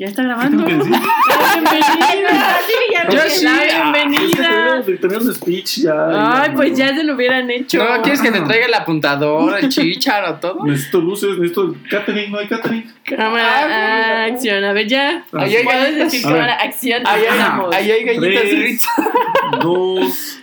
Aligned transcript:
¿Ya 0.00 0.06
está 0.06 0.22
grabando? 0.22 0.64
¿Qué 0.64 0.72
tengo 0.72 0.84
que 0.86 0.90
decir? 0.90 1.04
¡Bienvenida! 1.52 3.04
La 3.10 3.28
sí, 3.28 3.46
bienvenida. 3.46 4.82
Tenemos 4.98 5.26
un 5.26 5.34
speech 5.34 5.80
ya. 5.80 6.40
Ay, 6.40 6.52
pues 6.56 6.74
ya 6.74 6.96
se 6.96 7.04
lo 7.04 7.16
hubieran 7.16 7.50
hecho. 7.50 7.84
No, 7.84 8.00
¿quieres 8.00 8.22
que 8.22 8.32
te 8.32 8.40
traiga 8.40 8.64
el 8.64 8.72
apuntador, 8.72 9.58
el 9.58 9.68
chicharo, 9.68 10.36
todo? 10.36 10.64
Necesito 10.64 11.02
luces, 11.02 11.36
necesito 11.36 11.74
catering, 11.90 12.32
no 12.32 12.38
hay 12.38 12.48
catering. 12.48 12.90
Cámara, 13.04 14.24
acción. 14.24 14.64
A 14.64 14.72
ver, 14.72 14.86
ya. 14.86 15.22
Ah, 15.34 15.42
Ahí 15.42 15.56
hay 15.56 15.64
galletas. 15.66 15.96
decir 15.98 16.22
cámara, 16.22 16.54
acción. 16.54 17.06
Ahí 17.06 17.22
hay, 17.26 17.74
ahí 17.74 17.90
hay 17.90 18.04
galletas 18.04 18.42
Tres. 18.42 18.84
Dos. 19.60 20.38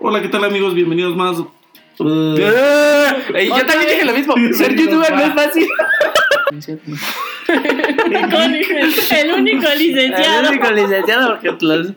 Hola, 0.00 0.22
¿qué 0.22 0.28
tal 0.28 0.42
amigos? 0.44 0.74
Bienvenidos 0.74 1.14
más. 1.14 1.38
Uh, 1.38 2.36
yo 2.38 3.66
también 3.66 3.90
dije 3.90 4.04
lo 4.06 4.14
mismo. 4.14 4.34
Ser 4.54 4.74
youtuber 4.74 5.12
no 5.12 5.20
es 5.20 5.34
fácil. 5.34 5.68
Con 7.46 8.54
el 9.18 9.32
único 9.32 9.66
licenciado. 9.76 10.50
licenciado 10.74 11.38
porque 11.40 11.64
los... 11.64 11.92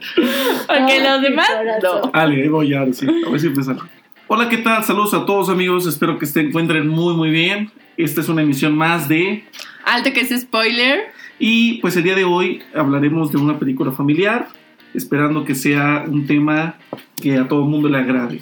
Porque 0.68 1.00
los 1.00 1.22
demás. 1.22 1.50
No. 1.82 2.12
Ale, 2.14 2.50
voy 2.50 2.70
ya, 2.70 2.80
ahora 2.80 2.94
sí. 2.94 3.08
A 3.26 3.30
ver 3.30 3.40
si 3.40 3.48
empieza. 3.48 3.76
Hola, 4.28 4.50
¿qué 4.50 4.58
tal? 4.58 4.84
Saludos 4.84 5.14
a 5.14 5.26
todos 5.26 5.50
amigos. 5.50 5.88
Espero 5.88 6.20
que 6.20 6.26
se 6.26 6.42
encuentren 6.42 6.88
muy, 6.88 7.14
muy 7.14 7.30
bien. 7.30 7.72
Esta 7.96 8.22
es 8.22 8.30
una 8.30 8.42
emisión 8.42 8.76
más 8.76 9.08
de. 9.08 9.44
Alto 9.86 10.12
que 10.12 10.22
es 10.22 10.42
spoiler. 10.42 11.06
Y 11.40 11.76
pues 11.76 11.96
el 11.96 12.04
día 12.04 12.16
de 12.16 12.26
hoy 12.26 12.62
hablaremos 12.76 13.32
de 13.32 13.38
una 13.38 13.58
película 13.58 13.92
familiar, 13.92 14.48
esperando 14.94 15.46
que 15.46 15.56
sea 15.56 16.04
un 16.08 16.28
tema 16.28 16.76
que 17.22 17.38
a 17.38 17.48
todo 17.48 17.64
el 17.64 17.70
mundo 17.70 17.88
le 17.88 18.00
agrade. 18.00 18.42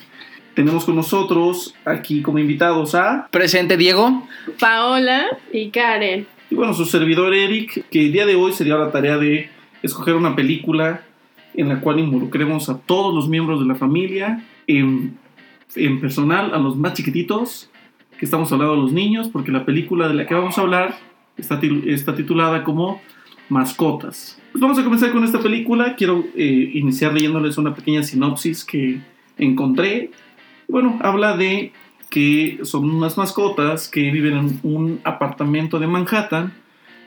Tenemos 0.55 0.85
con 0.85 0.95
nosotros 0.95 1.75
aquí 1.83 2.21
como 2.21 2.39
invitados 2.39 2.95
a, 2.95 3.27
Presente, 3.29 3.75
Diego. 3.75 4.25
Paola 4.59 5.25
y 5.51 5.69
Karen. 5.69 6.25
y 6.49 6.55
bueno, 6.55 6.73
su 6.73 6.85
servidor 6.85 7.33
Eric, 7.33 7.89
que 7.89 8.05
el 8.05 8.13
día 8.13 8.25
de 8.25 8.35
hoy 8.35 8.53
sería 8.53 8.75
la 8.75 8.89
tarea 8.89 9.17
de 9.17 9.49
escoger 9.83 10.15
una 10.15 10.35
película 10.35 11.03
en 11.55 11.69
la 11.69 11.81
cual 11.81 11.99
involucremos 11.99 12.69
a 12.69 12.77
todos 12.79 13.13
los 13.13 13.27
miembros 13.27 13.59
de 13.59 13.65
la 13.65 13.75
familia, 13.75 14.45
en, 14.67 15.17
en 15.75 15.99
personal 15.99 16.53
a 16.53 16.57
los 16.57 16.75
más 16.77 16.93
chiquititos, 16.93 17.69
que 18.17 18.25
estamos 18.25 18.51
hablando 18.51 18.75
de 18.75 18.81
los 18.81 18.93
niños, 18.93 19.29
porque 19.29 19.51
la 19.51 19.65
película 19.65 20.07
de 20.07 20.13
la 20.13 20.25
que 20.25 20.33
vamos 20.33 20.57
a 20.57 20.61
hablar 20.61 20.95
está, 21.37 21.59
está 21.85 22.15
titulada 22.15 22.63
como 22.63 23.01
Mascotas. 23.49 24.39
Pues 24.51 24.61
vamos 24.61 24.79
a 24.79 24.83
comenzar 24.83 25.11
con 25.11 25.23
esta 25.23 25.39
película. 25.39 25.95
Quiero 25.95 26.23
eh, 26.35 26.71
iniciar 26.73 27.13
leyéndoles 27.13 27.57
una 27.57 27.75
pequeña 27.75 28.03
sinopsis 28.03 28.63
que 28.63 28.99
encontré. 29.37 30.11
Bueno, 30.67 30.99
habla 31.01 31.35
de 31.37 31.71
que 32.09 32.59
son 32.63 32.89
unas 32.89 33.17
mascotas 33.17 33.87
que 33.89 34.11
viven 34.11 34.37
en 34.37 34.59
un 34.63 34.99
apartamento 35.03 35.79
de 35.79 35.87
Manhattan 35.87 36.53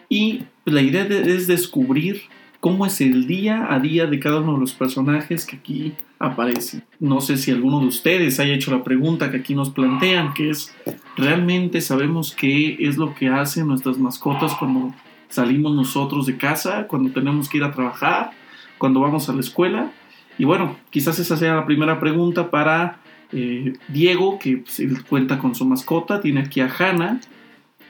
y 0.09 0.43
la 0.65 0.83
idea 0.83 1.05
de- 1.05 1.35
es 1.35 1.47
descubrir 1.47 2.23
cómo 2.61 2.85
es 2.87 3.01
el 3.01 3.27
día 3.27 3.73
a 3.73 3.79
día 3.79 4.07
de 4.07 4.19
cada 4.19 4.41
uno 4.41 4.55
de 4.55 4.61
los 4.61 4.73
personajes 4.75 5.47
que 5.47 5.57
aquí 5.57 5.93
aparecen. 6.19 6.83
No 6.99 7.21
sé 7.21 7.37
si 7.37 7.53
alguno 7.53 7.81
de 7.81 7.87
ustedes 7.87 8.41
haya 8.41 8.55
hecho 8.55 8.73
la 8.73 8.83
pregunta 8.83 9.31
que 9.31 9.39
aquí 9.39 9.55
nos 9.55 9.71
plantean, 9.71 10.35
que 10.35 10.51
es, 10.51 10.75
¿realmente 11.17 11.81
sabemos 11.81 12.35
qué 12.35 12.77
es 12.81 12.97
lo 12.97 13.15
que 13.15 13.29
hacen 13.29 13.69
nuestras 13.69 13.99
mascotas 13.99 14.55
cuando 14.57 14.93
salimos 15.29 15.75
nosotros 15.75 16.27
de 16.27 16.37
casa, 16.37 16.87
cuando 16.89 17.11
tenemos 17.13 17.49
que 17.49 17.59
ir 17.59 17.65
a 17.65 17.73
trabajar, 17.73 18.33
cuando 18.79 19.01
vamos 19.01 19.29
a 19.29 19.33
la 19.35 19.41
escuela? 19.41 19.93
Y 20.37 20.45
bueno, 20.45 20.77
quizás 20.91 21.19
esa 21.21 21.37
sea 21.37 21.55
la 21.55 21.67
primera 21.67 22.01
pregunta 22.01 22.51
para 22.51 22.99
eh, 23.33 23.75
Diego, 23.89 24.39
que 24.39 24.59
pues, 24.59 24.81
cuenta 25.09 25.39
con 25.39 25.55
su 25.55 25.65
mascota, 25.65 26.21
tiene 26.21 26.41
aquí 26.41 26.61
a 26.61 26.67
Hannah. 26.67 27.21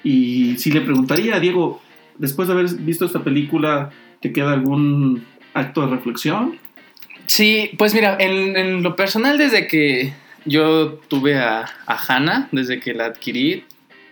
Y 0.02 0.56
si 0.58 0.70
le 0.70 0.80
preguntaría 0.80 1.36
a 1.36 1.40
Diego, 1.40 1.80
después 2.16 2.48
de 2.48 2.54
haber 2.54 2.68
visto 2.76 3.04
esta 3.04 3.22
película, 3.22 3.90
¿te 4.20 4.32
queda 4.32 4.52
algún 4.52 5.24
acto 5.54 5.82
de 5.82 5.94
reflexión? 5.94 6.58
Sí, 7.26 7.70
pues 7.78 7.94
mira, 7.94 8.16
en, 8.18 8.82
lo 8.82 8.96
personal, 8.96 9.38
desde 9.38 9.66
que 9.66 10.12
yo 10.44 11.00
tuve 11.08 11.36
a, 11.36 11.66
a 11.86 11.96
Hannah, 11.96 12.48
desde 12.52 12.80
que 12.80 12.94
la 12.94 13.06
adquirí, 13.06 13.64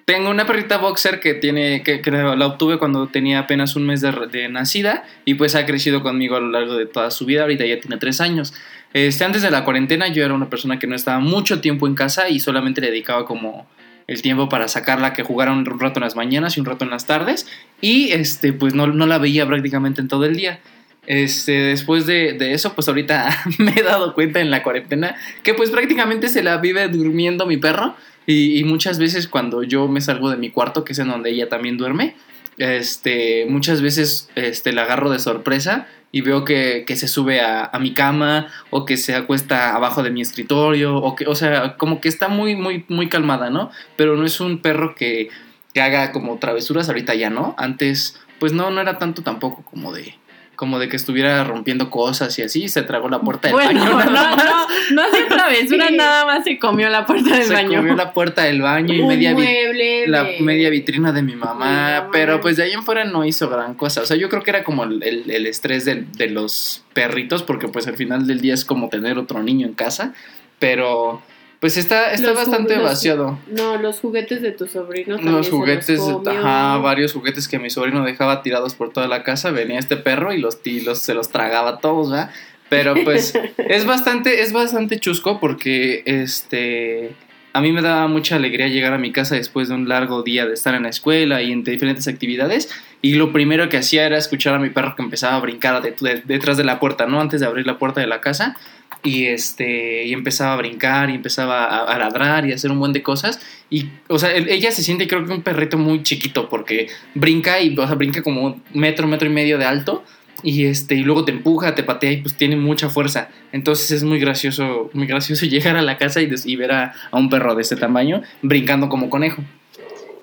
tengo 0.06 0.30
una 0.30 0.46
perrita 0.46 0.78
boxer 0.78 1.18
que 1.18 1.34
tiene, 1.34 1.82
que, 1.82 2.00
que 2.00 2.12
la 2.12 2.46
obtuve 2.46 2.78
cuando 2.78 3.08
tenía 3.08 3.40
apenas 3.40 3.74
un 3.74 3.86
mes 3.86 4.00
de, 4.00 4.12
de 4.30 4.48
nacida 4.48 5.04
y 5.24 5.34
pues 5.34 5.56
ha 5.56 5.66
crecido 5.66 6.00
conmigo 6.00 6.36
a 6.36 6.40
lo 6.40 6.48
largo 6.48 6.76
de 6.76 6.86
toda 6.86 7.10
su 7.10 7.26
vida. 7.26 7.42
Ahorita 7.42 7.66
ya 7.66 7.80
tiene 7.80 7.96
tres 7.96 8.20
años. 8.20 8.54
Este, 8.96 9.24
antes 9.24 9.42
de 9.42 9.50
la 9.50 9.62
cuarentena 9.62 10.08
yo 10.08 10.24
era 10.24 10.32
una 10.32 10.48
persona 10.48 10.78
que 10.78 10.86
no 10.86 10.94
estaba 10.94 11.18
mucho 11.18 11.60
tiempo 11.60 11.86
en 11.86 11.94
casa 11.94 12.30
y 12.30 12.40
solamente 12.40 12.80
le 12.80 12.86
dedicaba 12.86 13.26
como 13.26 13.66
el 14.06 14.22
tiempo 14.22 14.48
para 14.48 14.68
sacarla 14.68 15.12
que 15.12 15.22
jugara 15.22 15.52
un 15.52 15.66
rato 15.66 15.98
en 15.98 16.04
las 16.04 16.16
mañanas 16.16 16.56
y 16.56 16.60
un 16.60 16.66
rato 16.66 16.86
en 16.86 16.90
las 16.90 17.04
tardes 17.04 17.46
y 17.82 18.12
este 18.12 18.54
pues 18.54 18.72
no, 18.72 18.86
no 18.86 19.04
la 19.04 19.18
veía 19.18 19.46
prácticamente 19.46 20.00
en 20.00 20.08
todo 20.08 20.24
el 20.24 20.34
día. 20.34 20.60
Este, 21.06 21.52
después 21.52 22.06
de, 22.06 22.32
de 22.32 22.54
eso, 22.54 22.72
pues 22.72 22.88
ahorita 22.88 23.36
me 23.58 23.72
he 23.72 23.82
dado 23.82 24.14
cuenta 24.14 24.40
en 24.40 24.50
la 24.50 24.62
cuarentena 24.62 25.14
que 25.42 25.52
pues 25.52 25.68
prácticamente 25.68 26.30
se 26.30 26.42
la 26.42 26.56
vive 26.56 26.88
durmiendo 26.88 27.44
mi 27.44 27.58
perro 27.58 27.96
y, 28.26 28.58
y 28.58 28.64
muchas 28.64 28.98
veces 28.98 29.28
cuando 29.28 29.62
yo 29.62 29.88
me 29.88 30.00
salgo 30.00 30.30
de 30.30 30.38
mi 30.38 30.48
cuarto, 30.48 30.84
que 30.84 30.94
es 30.94 30.98
en 31.00 31.08
donde 31.08 31.32
ella 31.32 31.50
también 31.50 31.76
duerme, 31.76 32.14
este, 32.58 33.46
muchas 33.48 33.82
veces 33.82 34.30
este, 34.34 34.72
la 34.72 34.82
agarro 34.82 35.10
de 35.10 35.18
sorpresa 35.18 35.86
y 36.12 36.22
veo 36.22 36.44
que, 36.44 36.84
que 36.86 36.96
se 36.96 37.08
sube 37.08 37.40
a, 37.40 37.70
mi 37.78 37.92
cama 37.92 38.46
o 38.70 38.84
que 38.84 38.96
se 38.96 39.14
acuesta 39.14 39.74
abajo 39.74 40.02
de 40.02 40.10
mi 40.10 40.22
escritorio 40.22 40.96
o 40.96 41.14
que, 41.14 41.26
o 41.26 41.34
sea, 41.34 41.76
como 41.76 42.00
que 42.00 42.08
está 42.08 42.28
muy, 42.28 42.56
muy, 42.56 42.84
muy 42.88 43.08
calmada, 43.08 43.50
¿no? 43.50 43.70
Pero 43.96 44.16
no 44.16 44.24
es 44.24 44.40
un 44.40 44.62
perro 44.62 44.94
que, 44.94 45.28
que 45.74 45.80
haga 45.80 46.12
como 46.12 46.38
travesuras, 46.38 46.88
ahorita 46.88 47.14
ya 47.14 47.28
no, 47.28 47.54
antes 47.58 48.18
pues 48.38 48.52
no, 48.52 48.70
no 48.70 48.80
era 48.80 48.98
tanto 48.98 49.22
tampoco 49.22 49.62
como 49.62 49.92
de 49.92 50.14
como 50.56 50.78
de 50.78 50.88
que 50.88 50.96
estuviera 50.96 51.44
rompiendo 51.44 51.90
cosas 51.90 52.36
y 52.38 52.42
así, 52.42 52.68
se 52.68 52.82
tragó 52.82 53.08
la 53.08 53.20
puerta 53.20 53.48
del 53.48 53.54
Bueno, 53.54 53.80
baño. 53.84 53.90
no, 54.04 54.10
nada 54.12 54.36
más. 54.36 54.44
no, 54.90 54.94
no 54.94 55.02
hacía 55.02 55.28
travesura, 55.28 55.86
Sí. 55.90 55.96
nada 55.96 56.24
más 56.26 56.44
se 56.44 56.58
comió 56.58 56.88
la 56.88 57.06
puerta 57.06 57.34
del 57.36 57.44
se 57.44 57.52
baño. 57.54 57.76
comió 57.78 57.94
la 57.94 58.12
puerta 58.12 58.42
del 58.44 58.62
baño 58.62 58.94
y 58.94 59.00
Un 59.00 59.08
media 59.08 59.32
mueble 59.34 60.06
la 60.08 60.24
de- 60.24 60.40
media 60.40 60.70
vitrina 60.70 61.12
de 61.12 61.22
mi 61.22 61.36
mamá, 61.36 62.08
pero 62.10 62.40
pues 62.40 62.56
de 62.56 62.64
ahí 62.64 62.72
en 62.72 62.82
fuera 62.82 63.04
no 63.04 63.24
hizo 63.24 63.48
gran 63.48 63.74
cosa. 63.74 64.00
O 64.00 64.06
sea, 64.06 64.16
yo 64.16 64.28
creo 64.28 64.42
que 64.42 64.50
era 64.50 64.64
como 64.64 64.84
el, 64.84 65.02
el- 65.02 65.30
el 65.30 65.46
estrés 65.46 65.84
del- 65.84 66.10
de, 66.12 66.28
los 66.30 66.82
perritos, 66.94 67.42
porque 67.42 67.68
pues 67.68 67.86
al 67.86 67.96
final 67.96 68.26
del 68.26 68.40
día 68.40 68.54
es 68.54 68.64
como 68.64 68.88
tener 68.88 69.18
otro 69.18 69.42
niño 69.42 69.66
en 69.66 69.74
casa, 69.74 70.14
pero 70.58 71.20
pues 71.66 71.76
está, 71.78 72.12
está 72.12 72.28
Los 72.28 72.36
bastante 72.36 72.76
vaciado. 72.78 73.40
No, 73.48 73.76
los 73.76 73.98
juguetes 73.98 74.40
de 74.40 74.52
tu 74.52 74.68
sobrino 74.68 75.16
también 75.16 75.34
Los 75.36 75.46
se 75.46 75.52
juguetes, 75.52 75.98
comió. 75.98 76.30
ajá, 76.30 76.76
varios 76.78 77.12
juguetes 77.12 77.48
que 77.48 77.58
mi 77.58 77.70
sobrino 77.70 78.04
dejaba 78.04 78.42
tirados 78.42 78.74
por 78.76 78.92
toda 78.92 79.08
la 79.08 79.24
casa, 79.24 79.50
venía 79.50 79.80
este 79.80 79.96
perro 79.96 80.32
y 80.32 80.38
los, 80.38 80.60
y 80.62 80.82
los- 80.82 81.00
se 81.00 81.12
los 81.12 81.30
tragaba 81.30 81.78
todos, 81.80 82.10
¿verdad? 82.12 82.30
Pero 82.68 82.94
pues 83.02 83.32
es 83.58 83.84
bastante, 83.84 84.42
es 84.42 84.52
bastante 84.52 85.00
chusco 85.00 85.40
porque 85.40 86.04
este 86.06 87.10
a 87.52 87.60
mí 87.60 87.72
me 87.72 87.80
daba 87.82 88.06
mucha 88.06 88.36
alegría 88.36 88.68
llegar 88.68 88.92
a 88.92 88.98
mi 88.98 89.10
casa 89.12 89.34
después 89.34 89.68
de 89.68 89.74
un 89.74 89.88
largo 89.88 90.22
día 90.22 90.46
de 90.46 90.52
estar 90.54 90.74
en 90.74 90.82
la 90.84 90.90
escuela 90.90 91.42
y 91.42 91.50
entre 91.52 91.72
diferentes 91.72 92.06
actividades. 92.06 92.68
Y 93.02 93.14
lo 93.14 93.32
primero 93.32 93.68
que 93.70 93.78
hacía 93.78 94.04
era 94.06 94.18
escuchar 94.18 94.54
a 94.54 94.58
mi 94.58 94.68
perro 94.70 94.94
que 94.94 95.02
empezaba 95.02 95.36
a 95.36 95.40
brincar 95.40 95.80
de- 95.82 95.94
de- 96.00 96.22
detrás 96.26 96.58
de 96.58 96.64
la 96.64 96.78
puerta, 96.78 97.06
¿no? 97.06 97.18
Antes 97.20 97.40
de 97.40 97.46
abrir 97.46 97.66
la 97.66 97.78
puerta 97.78 98.00
de 98.02 98.06
la 98.06 98.20
casa. 98.20 98.56
Y 99.02 99.26
este 99.26 100.04
y 100.04 100.12
empezaba 100.12 100.54
a 100.54 100.56
brincar 100.56 101.10
y 101.10 101.14
empezaba 101.14 101.64
a, 101.64 101.98
ladrar 101.98 102.46
y 102.46 102.52
a 102.52 102.56
hacer 102.56 102.70
un 102.70 102.78
buen 102.80 102.92
de 102.92 103.02
cosas. 103.02 103.40
Y, 103.70 103.86
o 104.08 104.18
sea, 104.18 104.34
el- 104.34 104.48
ella 104.48 104.70
se 104.72 104.82
siente 104.82 105.06
creo 105.06 105.24
que 105.24 105.32
un 105.32 105.42
perrito 105.42 105.78
muy 105.78 106.02
chiquito 106.02 106.48
porque 106.48 106.88
brinca 107.14 107.60
y, 107.60 107.76
o 107.78 107.86
sea, 107.86 107.94
brinca 107.94 108.22
como 108.22 108.44
un 108.46 108.62
metro, 108.74 109.06
metro 109.06 109.28
y 109.28 109.32
medio 109.32 109.58
de 109.58 109.64
alto. 109.64 110.02
Y 110.42 110.66
este, 110.66 110.94
y 110.96 111.02
luego 111.02 111.24
te 111.24 111.32
empuja, 111.32 111.74
te 111.74 111.82
patea 111.82 112.12
y 112.12 112.16
pues 112.18 112.36
tiene 112.36 112.56
mucha 112.56 112.88
fuerza. 112.90 113.30
Entonces 113.52 113.90
es 113.90 114.02
muy 114.04 114.18
gracioso, 114.18 114.90
muy 114.92 115.06
gracioso 115.06 115.46
llegar 115.46 115.76
a 115.76 115.82
la 115.82 115.98
casa 115.98 116.20
y, 116.20 116.26
des- 116.26 116.44
ver 116.56 116.72
a, 116.72 116.92
a 117.10 117.16
un 117.18 117.30
perro 117.30 117.54
de 117.54 117.62
este 117.62 117.76
tamaño 117.76 118.22
brincando 118.42 118.88
como 118.88 119.08
conejo. 119.08 119.42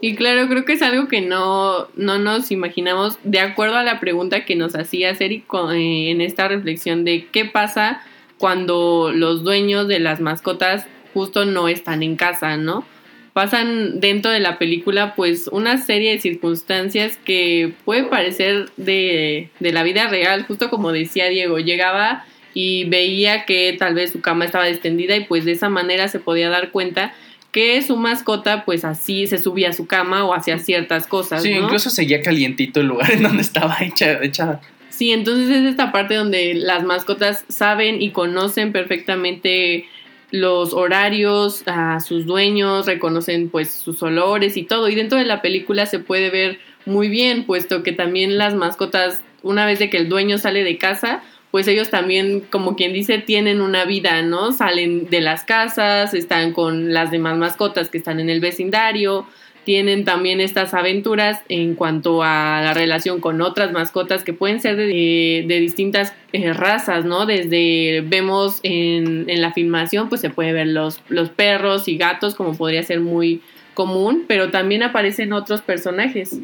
Y 0.02 0.16
claro, 0.16 0.50
creo 0.50 0.66
que 0.66 0.73
es 0.73 0.81
algo 0.81 1.07
que 1.07 1.22
no, 1.22 1.88
no 1.96 2.18
nos 2.19 2.52
imaginamos 2.52 3.17
de 3.23 3.40
acuerdo 3.40 3.78
a 3.78 3.84
la 3.84 4.02
pregunta 4.02 4.43
que 4.43 4.55
nos 4.58 4.76
hacía 4.76 5.16
con- 5.47 5.73
eh, 5.73 6.11
en 6.11 6.20
esta 6.20 6.47
reflexión 6.49 7.05
de 7.05 7.28
qué 7.32 7.46
pasa 7.46 8.02
cuando 8.38 9.12
los 9.14 9.44
dueños 9.44 9.88
de 9.88 10.00
las 10.00 10.20
mascotas 10.20 10.85
justo 11.14 11.46
no 11.46 11.68
están 11.68 12.03
en 12.03 12.16
casa, 12.16 12.58
¿no? 12.58 12.85
Pasan 13.34 14.00
dentro 14.00 14.32
de 14.32 14.40
la 14.40 14.59
película 14.59 15.16
pues 15.16 15.47
una 15.47 15.78
serie 15.78 16.12
de 16.12 16.20
circunstancias 16.20 17.18
que 17.24 17.74
puede 17.84 18.03
parecer 18.03 18.70
de, 18.78 19.50
de 19.59 19.72
la 19.72 19.84
vida 19.84 20.08
real, 20.08 20.44
justo 20.44 20.70
como 20.70 20.91
decía 20.91 21.30
Diego, 21.30 21.58
llegaba 21.59 22.26
y 22.53 22.85
veía 22.85 23.46
que 23.46 23.76
tal 23.78 23.96
vez 23.96 24.12
su 24.12 24.22
cama 24.22 24.46
estaba 24.46 24.68
extendida 24.68 25.16
y 25.16 25.26
pues 25.26 25.46
de 25.46 25.53
esa 25.53 25.70
manera 25.70 26.08
se 26.08 26.20
podía 26.20 26.50
dar 26.50 26.70
cuenta 26.72 27.14
que 27.53 27.82
su 27.84 27.97
mascota 27.97 28.66
pues 28.66 28.84
así 28.84 29.28
se 29.28 29.38
subía 29.38 29.70
a 29.70 29.74
su 29.74 29.86
cama 29.86 30.26
o 30.26 30.34
hacía 30.34 30.58
ciertas 30.58 31.06
cosas. 31.06 31.44
Sí, 31.44 31.53
¿no? 31.53 31.66
incluso 31.66 31.91
seguía 31.91 32.22
calientito 32.22 32.82
el 32.82 32.88
lugar 32.88 33.12
en 33.12 33.24
donde 33.24 33.44
estaba 33.44 33.78
hecha. 33.82 34.24
hecha. 34.24 34.59
Sí, 34.93 35.11
entonces 35.11 35.49
es 35.49 35.66
esta 35.66 35.91
parte 35.91 36.13
donde 36.13 36.53
las 36.53 36.84
mascotas 36.84 37.45
saben 37.47 37.99
y 37.99 38.11
conocen 38.11 38.72
perfectamente 38.72 39.87
los 40.29 40.72
horarios 40.72 41.63
a 41.66 41.99
sus 41.99 42.28
dueños, 42.28 42.85
reconocen 42.85 43.49
pues 43.49 43.72
sus 43.72 44.03
olores 44.03 44.55
y 44.55 44.61
todo. 44.61 44.90
Y 44.90 44.95
dentro 44.95 45.17
de 45.17 45.25
la 45.25 45.41
película 45.41 45.87
se 45.87 45.97
puede 45.97 46.29
ver 46.29 46.59
muy 46.85 47.09
bien, 47.09 47.45
puesto 47.45 47.81
que 47.81 47.91
también 47.91 48.37
las 48.37 48.53
mascotas, 48.53 49.23
una 49.41 49.66
vez 49.66 49.79
de 49.79 49.90
que 49.90 49.97
el 49.97 50.09
dueño 50.09 50.37
sale 50.37 50.63
de 50.63 50.78
casa, 50.78 51.23
pues 51.49 51.67
ellos 51.67 51.90
también, 51.90 52.41
como 52.41 52.75
quien 52.75 52.93
dice, 52.93 53.17
tienen 53.17 53.61
una 53.61 53.85
vida, 53.85 54.22
¿no? 54.22 54.51
Salen 54.51 55.09
de 55.09 55.22
las 55.22 55.43
casas, 55.43 56.13
están 56.13 56.53
con 56.53 56.93
las 56.93 57.09
demás 57.09 57.35
mascotas 57.35 57.90
que 57.90 57.97
están 57.97 58.19
en 58.19 58.29
el 58.29 58.41
vecindario, 58.41 59.25
tienen 59.66 60.06
también 60.06 60.42
estas 60.42 60.74
aventuras 60.74 61.42
en 61.50 61.76
cuanto 61.76 62.24
a 62.24 62.62
la 62.62 62.74
relación 62.74 63.20
con 63.20 63.42
otras 63.42 63.72
mascotas 63.72 64.24
que 64.24 64.34
pueden 64.34 64.60
ser 64.60 64.76
de, 64.76 65.46
de 65.48 65.60
distintas 65.60 66.14
eh, 66.32 66.54
razas, 66.54 67.06
¿no? 67.06 67.26
Desde 67.26 68.04
vemos 68.06 68.60
en, 68.64 69.30
en, 69.30 69.42
la 69.42 69.54
filmación, 69.54 70.10
pues 70.10 70.22
se 70.22 70.30
puede 70.30 70.54
ver 70.54 70.68
los, 70.68 71.02
los 71.10 71.30
perros 71.30 71.88
y 71.88 71.98
gatos, 71.98 72.36
como 72.36 72.58
podría 72.58 72.84
ser 72.84 73.00
muy 73.00 73.42
común, 73.74 74.26
pero 74.28 74.52
también 74.52 74.84
aparecen 74.84 75.34
otros 75.34 75.62
personajes. 75.62 76.40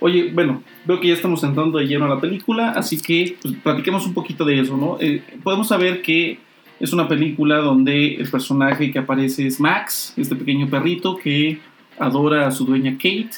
Oye, 0.00 0.30
bueno, 0.32 0.62
veo 0.84 1.00
que 1.00 1.08
ya 1.08 1.14
estamos 1.14 1.42
entrando 1.42 1.78
de 1.78 1.86
lleno 1.86 2.04
a 2.04 2.08
la 2.08 2.20
película, 2.20 2.70
así 2.70 3.00
que 3.00 3.36
pues, 3.40 3.54
platiquemos 3.62 4.06
un 4.06 4.14
poquito 4.14 4.44
de 4.44 4.60
eso, 4.60 4.76
¿no? 4.76 4.98
Eh, 5.00 5.22
podemos 5.42 5.68
saber 5.68 6.02
que 6.02 6.38
es 6.80 6.92
una 6.92 7.08
película 7.08 7.58
donde 7.58 8.16
el 8.16 8.28
personaje 8.28 8.90
que 8.90 8.98
aparece 8.98 9.46
es 9.46 9.60
Max, 9.60 10.12
este 10.16 10.36
pequeño 10.36 10.68
perrito 10.68 11.16
que 11.16 11.58
adora 11.98 12.46
a 12.46 12.50
su 12.50 12.64
dueña 12.64 12.92
Kate. 12.92 13.30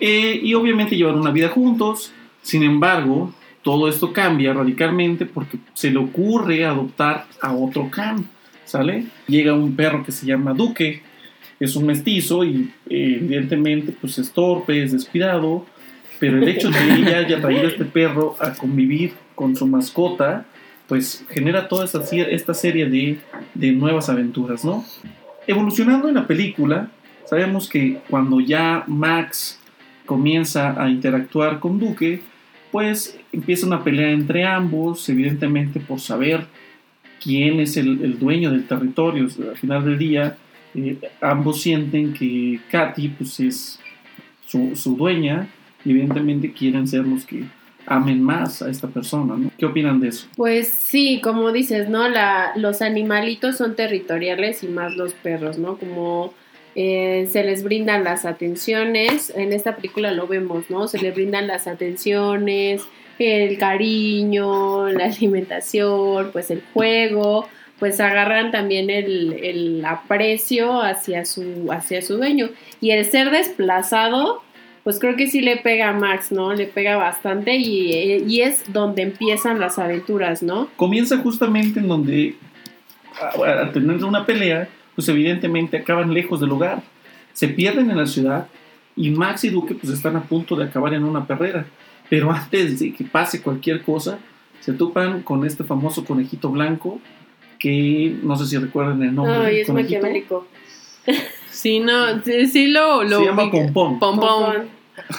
Eh, 0.00 0.40
y 0.42 0.54
obviamente 0.54 0.96
llevan 0.96 1.18
una 1.18 1.30
vida 1.30 1.48
juntos. 1.48 2.12
Sin 2.42 2.62
embargo, 2.62 3.32
todo 3.62 3.88
esto 3.88 4.12
cambia 4.12 4.52
radicalmente 4.52 5.26
porque 5.26 5.58
se 5.74 5.90
le 5.90 5.98
ocurre 5.98 6.64
adoptar 6.64 7.26
a 7.40 7.52
otro 7.52 7.90
can. 7.90 8.28
¿Sale? 8.64 9.04
Llega 9.26 9.52
un 9.52 9.76
perro 9.76 10.02
que 10.04 10.12
se 10.12 10.26
llama 10.26 10.54
Duque. 10.54 11.02
Es 11.60 11.76
un 11.76 11.86
mestizo 11.86 12.42
y 12.42 12.72
eh, 12.88 13.18
evidentemente 13.20 13.92
pues 13.92 14.18
es 14.18 14.32
torpe, 14.32 14.82
es 14.82 14.92
descuidado. 14.92 15.66
Pero 16.18 16.38
el 16.38 16.48
hecho 16.48 16.70
de 16.70 16.78
que 16.78 16.94
ella 16.94 17.18
haya 17.18 17.40
traído 17.40 17.62
a 17.62 17.68
este 17.68 17.84
perro 17.84 18.36
a 18.40 18.52
convivir 18.54 19.12
con 19.34 19.56
su 19.56 19.66
mascota, 19.66 20.46
pues 20.86 21.24
genera 21.30 21.68
toda 21.68 21.84
esta, 21.84 22.00
esta 22.00 22.54
serie 22.54 22.88
de, 22.88 23.18
de 23.54 23.72
nuevas 23.72 24.08
aventuras, 24.08 24.64
¿no? 24.64 24.84
Evolucionando 25.46 26.08
en 26.08 26.14
la 26.14 26.26
película, 26.26 26.90
Sabemos 27.32 27.66
que 27.66 27.98
cuando 28.10 28.40
ya 28.40 28.84
Max 28.86 29.58
comienza 30.04 30.78
a 30.78 30.90
interactuar 30.90 31.60
con 31.60 31.78
Duque, 31.78 32.20
pues 32.70 33.18
empieza 33.32 33.66
una 33.66 33.82
pelea 33.82 34.10
entre 34.10 34.44
ambos, 34.44 35.08
evidentemente 35.08 35.80
por 35.80 35.98
saber 35.98 36.44
quién 37.22 37.58
es 37.60 37.78
el, 37.78 38.18
dueño 38.18 38.50
del 38.50 38.66
territorio. 38.66 39.28
al 39.48 39.56
final 39.56 39.82
del 39.82 39.96
día, 39.96 40.36
eh, 40.74 40.98
ambos 41.22 41.62
sienten 41.62 42.12
que 42.12 42.60
Katy 42.70 43.08
pues, 43.08 43.40
es 43.40 43.80
su, 44.46 44.94
dueña 44.94 45.48
y 45.86 45.92
evidentemente 45.92 46.52
quieren 46.52 46.86
ser 46.86 47.06
los 47.06 47.24
que 47.24 47.44
amen 47.86 48.22
más 48.22 48.60
a 48.60 48.68
esta 48.68 48.88
persona, 48.88 49.38
¿no? 49.38 49.50
¿Qué 49.56 49.64
opinan 49.64 50.00
de 50.00 50.08
eso? 50.08 50.26
Pues 50.36 50.68
sí, 50.68 51.22
como 51.22 51.50
dices, 51.50 51.88
¿no? 51.88 52.10
La, 52.10 52.52
los 52.56 52.82
animalitos 52.82 53.56
son 53.56 53.74
territoriales 53.74 54.62
y 54.62 54.68
más 54.68 54.94
los 54.96 55.14
perros, 55.14 55.56
¿no? 55.56 55.78
Como 55.78 56.34
eh, 56.74 57.28
se 57.30 57.44
les 57.44 57.62
brindan 57.62 58.04
las 58.04 58.24
atenciones, 58.24 59.32
en 59.36 59.52
esta 59.52 59.76
película 59.76 60.12
lo 60.12 60.26
vemos, 60.26 60.70
¿no? 60.70 60.88
Se 60.88 60.98
les 60.98 61.14
brindan 61.14 61.46
las 61.46 61.66
atenciones, 61.66 62.82
el 63.18 63.58
cariño, 63.58 64.88
la 64.88 65.06
alimentación, 65.06 66.30
pues 66.32 66.50
el 66.50 66.62
juego, 66.72 67.48
pues 67.78 68.00
agarran 68.00 68.50
también 68.52 68.90
el, 68.90 69.32
el 69.32 69.84
aprecio 69.84 70.80
hacia 70.80 71.24
su, 71.24 71.70
hacia 71.70 72.00
su 72.00 72.16
dueño. 72.16 72.48
Y 72.80 72.90
el 72.92 73.04
ser 73.04 73.30
desplazado, 73.30 74.42
pues 74.84 74.98
creo 74.98 75.16
que 75.16 75.26
sí 75.26 75.40
le 75.40 75.56
pega 75.56 75.90
a 75.90 75.92
Max, 75.92 76.32
¿no? 76.32 76.54
Le 76.54 76.66
pega 76.66 76.96
bastante 76.96 77.56
y, 77.56 78.24
y 78.26 78.42
es 78.42 78.72
donde 78.72 79.02
empiezan 79.02 79.60
las 79.60 79.78
aventuras, 79.78 80.42
¿no? 80.42 80.68
Comienza 80.76 81.18
justamente 81.18 81.80
en 81.80 81.88
donde, 81.88 82.36
al 83.44 83.72
tener 83.72 84.02
una 84.04 84.24
pelea, 84.24 84.68
pues 84.94 85.08
evidentemente 85.08 85.76
acaban 85.76 86.12
lejos 86.12 86.40
del 86.40 86.52
hogar, 86.52 86.82
se 87.32 87.48
pierden 87.48 87.90
en 87.90 87.96
la 87.96 88.06
ciudad 88.06 88.48
y 88.96 89.10
Max 89.10 89.44
y 89.44 89.50
Duque 89.50 89.74
pues 89.74 89.92
están 89.92 90.16
a 90.16 90.22
punto 90.22 90.56
de 90.56 90.64
acabar 90.64 90.94
en 90.94 91.04
una 91.04 91.26
perrera. 91.26 91.64
Pero 92.08 92.30
antes 92.30 92.78
de 92.78 92.92
que 92.92 93.04
pase 93.04 93.40
cualquier 93.40 93.82
cosa, 93.82 94.18
se 94.60 94.72
topan 94.72 95.22
con 95.22 95.46
este 95.46 95.64
famoso 95.64 96.04
conejito 96.04 96.50
blanco 96.50 97.00
que 97.58 98.16
no 98.22 98.36
sé 98.36 98.46
si 98.46 98.58
recuerdan 98.58 99.02
el 99.02 99.14
nombre. 99.14 99.36
Ay, 99.36 99.60
es 99.60 99.68
maquiavélico. 99.68 100.46
Sí, 101.50 101.80
no, 101.80 102.22
sí, 102.22 102.68
lo, 102.68 103.04
lo 103.04 103.18
Se 103.18 103.24
llama 103.26 103.50
Pompón. 103.50 103.98
Pompón. 103.98 104.68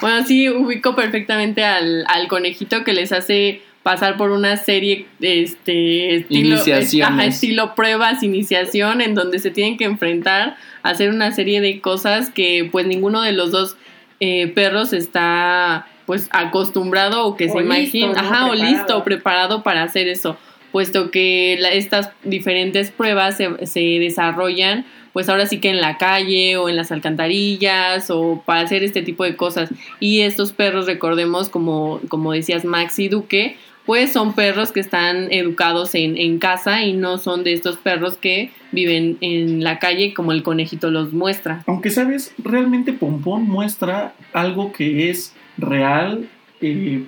Bueno, 0.02 0.26
sí, 0.26 0.50
ubico 0.50 0.96
perfectamente 0.96 1.64
al, 1.64 2.06
al 2.08 2.28
conejito 2.28 2.84
que 2.84 2.94
les 2.94 3.12
hace 3.12 3.62
pasar 3.84 4.16
por 4.16 4.32
una 4.32 4.56
serie 4.58 5.08
este 5.20 6.16
estilo, 6.16 6.56
estilo 6.56 7.76
pruebas, 7.76 8.24
iniciación, 8.24 9.02
en 9.02 9.14
donde 9.14 9.40
se 9.40 9.52
tienen 9.52 9.78
que 9.78 9.84
enfrentar 9.84 10.56
a 10.82 10.90
hacer 10.90 11.10
una 11.10 11.34
serie 11.34 11.60
de 11.60 11.82
cosas 11.82 12.30
que 12.30 12.68
pues 12.72 12.88
ninguno 12.88 13.22
de 13.22 13.34
los 13.34 13.52
dos 13.52 13.76
eh, 14.22 14.48
perros 14.48 14.94
está 14.94 15.86
pues 16.06 16.30
acostumbrado 16.32 17.26
o 17.26 17.36
que 17.36 17.50
se 17.50 17.60
imagina, 17.60 18.22
ajá, 18.22 18.48
o 18.48 18.56
listo, 18.56 19.04
preparado 19.04 19.64
para 19.64 19.84
hacer 19.84 20.08
eso, 20.08 20.38
puesto 20.72 21.12
que 21.12 21.54
estas 21.74 22.10
diferentes 22.24 22.90
pruebas 22.92 23.38
se, 23.38 23.66
se 23.66 23.82
desarrollan 24.00 24.86
pues 25.14 25.30
ahora 25.30 25.46
sí 25.46 25.60
que 25.60 25.70
en 25.70 25.80
la 25.80 25.98
calle 25.98 26.58
o 26.58 26.68
en 26.68 26.76
las 26.76 26.92
alcantarillas 26.92 28.10
o 28.10 28.42
para 28.46 28.62
hacer 28.62 28.84
este 28.84 29.04
tipo 29.04 29.24
de 29.24 29.36
cosas. 29.36 29.70
Y 30.00 30.22
estos 30.22 30.52
perros, 30.52 30.88
recordemos, 30.88 31.50
como, 31.50 32.02
como 32.10 32.34
decías, 32.34 32.66
Max 32.66 32.98
y 32.98 33.10
Duque, 33.10 33.56
pues 33.86 34.14
son 34.14 34.34
perros 34.34 34.72
que 34.72 34.80
están 34.80 35.32
educados 35.32 35.94
en, 35.96 36.18
en, 36.18 36.40
casa 36.40 36.84
y 36.84 36.94
no 36.94 37.18
son 37.18 37.44
de 37.44 37.54
estos 37.54 37.78
perros 37.78 38.18
que 38.18 38.52
viven 38.72 39.18
en 39.22 39.64
la 39.64 39.80
calle 39.80 40.14
como 40.14 40.32
el 40.32 40.44
conejito 40.44 40.90
los 40.90 41.12
muestra. 41.12 41.64
Aunque 41.68 41.90
sabes, 41.90 42.34
realmente 42.38 42.94
Pompón 42.94 43.44
muestra 43.44 44.14
algo 44.32 44.72
que 44.72 45.10
es 45.10 45.34
real 45.58 46.30
eh, 46.62 47.06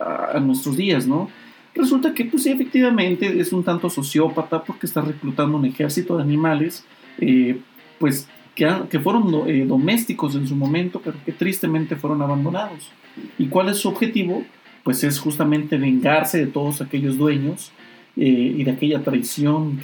a, 0.00 0.40
nuestros 0.40 0.76
días, 0.76 1.06
¿no? 1.06 1.30
Resulta 1.74 2.14
que 2.14 2.24
pues 2.24 2.42
sí, 2.42 2.50
efectivamente 2.50 3.38
es 3.38 3.52
un 3.52 3.62
tanto 3.62 3.90
sociópata 3.90 4.64
porque 4.64 4.86
está 4.86 5.02
reclutando 5.02 5.58
un 5.58 5.66
ejército 5.66 6.16
de 6.16 6.22
animales, 6.22 6.84
eh, 7.20 7.58
pues 7.98 8.28
que, 8.54 8.68
que 8.90 8.98
fueron 8.98 9.48
eh, 9.48 9.64
domésticos 9.66 10.34
en 10.34 10.48
su 10.48 10.56
momento, 10.56 11.00
pero 11.04 11.18
que 11.24 11.32
tristemente 11.32 11.96
fueron 11.96 12.22
abandonados. 12.22 12.90
¿Y 13.38 13.46
cuál 13.46 13.68
es 13.68 13.78
su 13.78 13.88
objetivo? 13.88 14.44
Pues 14.86 15.02
es 15.02 15.18
justamente 15.18 15.78
vengarse 15.78 16.38
de 16.38 16.46
todos 16.46 16.80
aquellos 16.80 17.18
dueños 17.18 17.72
eh, 18.16 18.54
y 18.56 18.62
de 18.62 18.70
aquella 18.70 19.02
traición 19.02 19.80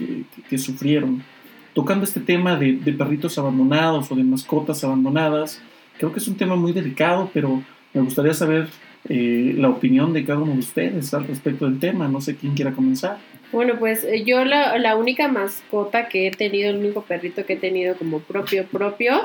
que, 0.48 0.58
sufrieron. 0.58 1.24
Tocando 1.74 2.04
este 2.04 2.20
tema 2.20 2.54
de, 2.54 2.74
perritos 2.96 3.36
abandonados 3.36 4.12
o 4.12 4.14
de 4.14 4.22
mascotas 4.22 4.84
abandonadas, 4.84 5.60
creo 5.98 6.12
que 6.12 6.20
es 6.20 6.28
un 6.28 6.36
tema 6.36 6.54
muy 6.54 6.70
delicado, 6.70 7.28
pero 7.34 7.64
me 7.92 8.00
gustaría 8.00 8.32
saber 8.32 8.68
eh, 9.08 9.52
la 9.58 9.70
opinión 9.70 10.12
de 10.12 10.24
cada 10.24 10.38
uno 10.38 10.52
de 10.52 10.60
ustedes 10.60 11.12
al 11.12 11.26
respecto 11.26 11.64
del 11.64 11.80
tema. 11.80 12.06
No 12.06 12.20
sé 12.20 12.36
quién 12.36 12.54
quiera 12.54 12.70
comenzar. 12.70 13.18
Bueno, 13.50 13.80
pues 13.80 14.04
eh, 14.04 14.22
yo 14.24 14.44
la, 14.44 14.94
única 14.94 15.26
mascota 15.26 16.06
que 16.06 16.28
he 16.28 16.30
tenido, 16.30 16.70
el 16.70 16.76
único 16.76 17.02
perrito 17.02 17.44
que 17.44 17.54
he 17.54 17.56
tenido 17.56 17.96
como 17.96 18.20
propio 18.20 18.66
propio, 18.66 19.22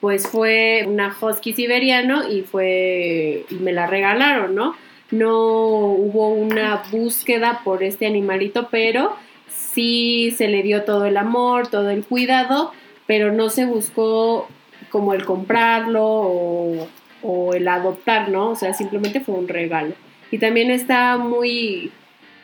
pues 0.00 0.26
fue 0.26 0.86
una 0.88 1.14
husky 1.20 1.52
siberiano 1.52 2.28
y 2.28 2.42
fue 2.42 3.44
y 3.48 3.54
me 3.54 3.70
la 3.70 3.86
regalaron, 3.86 4.56
¿no? 4.56 4.74
No 5.10 5.86
hubo 5.86 6.28
una 6.28 6.82
búsqueda 6.90 7.60
por 7.64 7.82
este 7.82 8.06
animalito, 8.06 8.68
pero 8.70 9.16
sí 9.48 10.32
se 10.36 10.48
le 10.48 10.62
dio 10.62 10.84
todo 10.84 11.06
el 11.06 11.16
amor, 11.16 11.68
todo 11.68 11.90
el 11.90 12.04
cuidado, 12.04 12.72
pero 13.06 13.32
no 13.32 13.50
se 13.50 13.66
buscó 13.66 14.48
como 14.88 15.14
el 15.14 15.24
comprarlo 15.24 16.88
o, 17.22 17.54
el 17.54 17.68
adoptar, 17.68 18.30
¿no? 18.30 18.50
O 18.50 18.56
sea, 18.56 18.72
simplemente 18.72 19.20
fue 19.20 19.34
un 19.34 19.46
regalo. 19.46 19.94
Y 20.30 20.38
también 20.38 20.70
está 20.70 21.18
muy, 21.18 21.92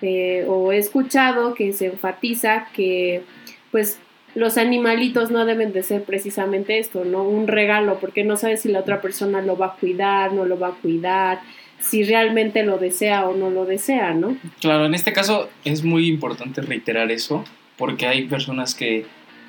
eh, 0.03 0.45
o 0.47 0.71
he 0.71 0.79
escuchado 0.79 1.55
que 1.55 1.73
se 1.73 1.87
enfatiza 1.87 2.69
que, 2.75 3.23
pues, 3.71 3.99
los 4.35 4.59
animalitos 4.59 5.31
no 5.31 5.47
deben 5.47 5.73
de 5.73 5.83
ser 5.83 6.05
precisamente 6.05 6.79
esto, 6.79 7.07
¿no? 7.07 7.23
Un 7.23 7.49
regalo, 7.49 7.99
porque 7.99 8.23
no 8.23 8.37
sabes 8.37 8.61
si 8.61 8.69
la 8.69 8.81
otra 8.81 9.01
persona 9.01 9.41
lo 9.41 9.57
va 9.57 9.67
a 9.67 9.77
cuidar, 9.77 10.35
no 10.35 10.45
lo 10.45 10.59
va 10.59 10.69
a 10.69 10.75
cuidar, 10.83 11.41
si 11.81 12.05
realmente 12.05 12.63
lo 12.65 12.79
desea 12.79 13.27
o 13.27 13.37
no 13.37 13.51
lo 13.51 13.65
desea, 13.65 14.15
¿no? 14.15 14.37
Claro, 14.61 14.87
en 14.87 14.95
este 14.95 15.13
caso 15.13 15.49
es 15.65 15.85
muy 15.85 16.09
importante 16.09 16.61
reiterar 16.61 17.11
eso, 17.11 17.45
porque 17.77 18.07
hay 18.07 18.25
personas 18.25 18.75
que 18.75 19.07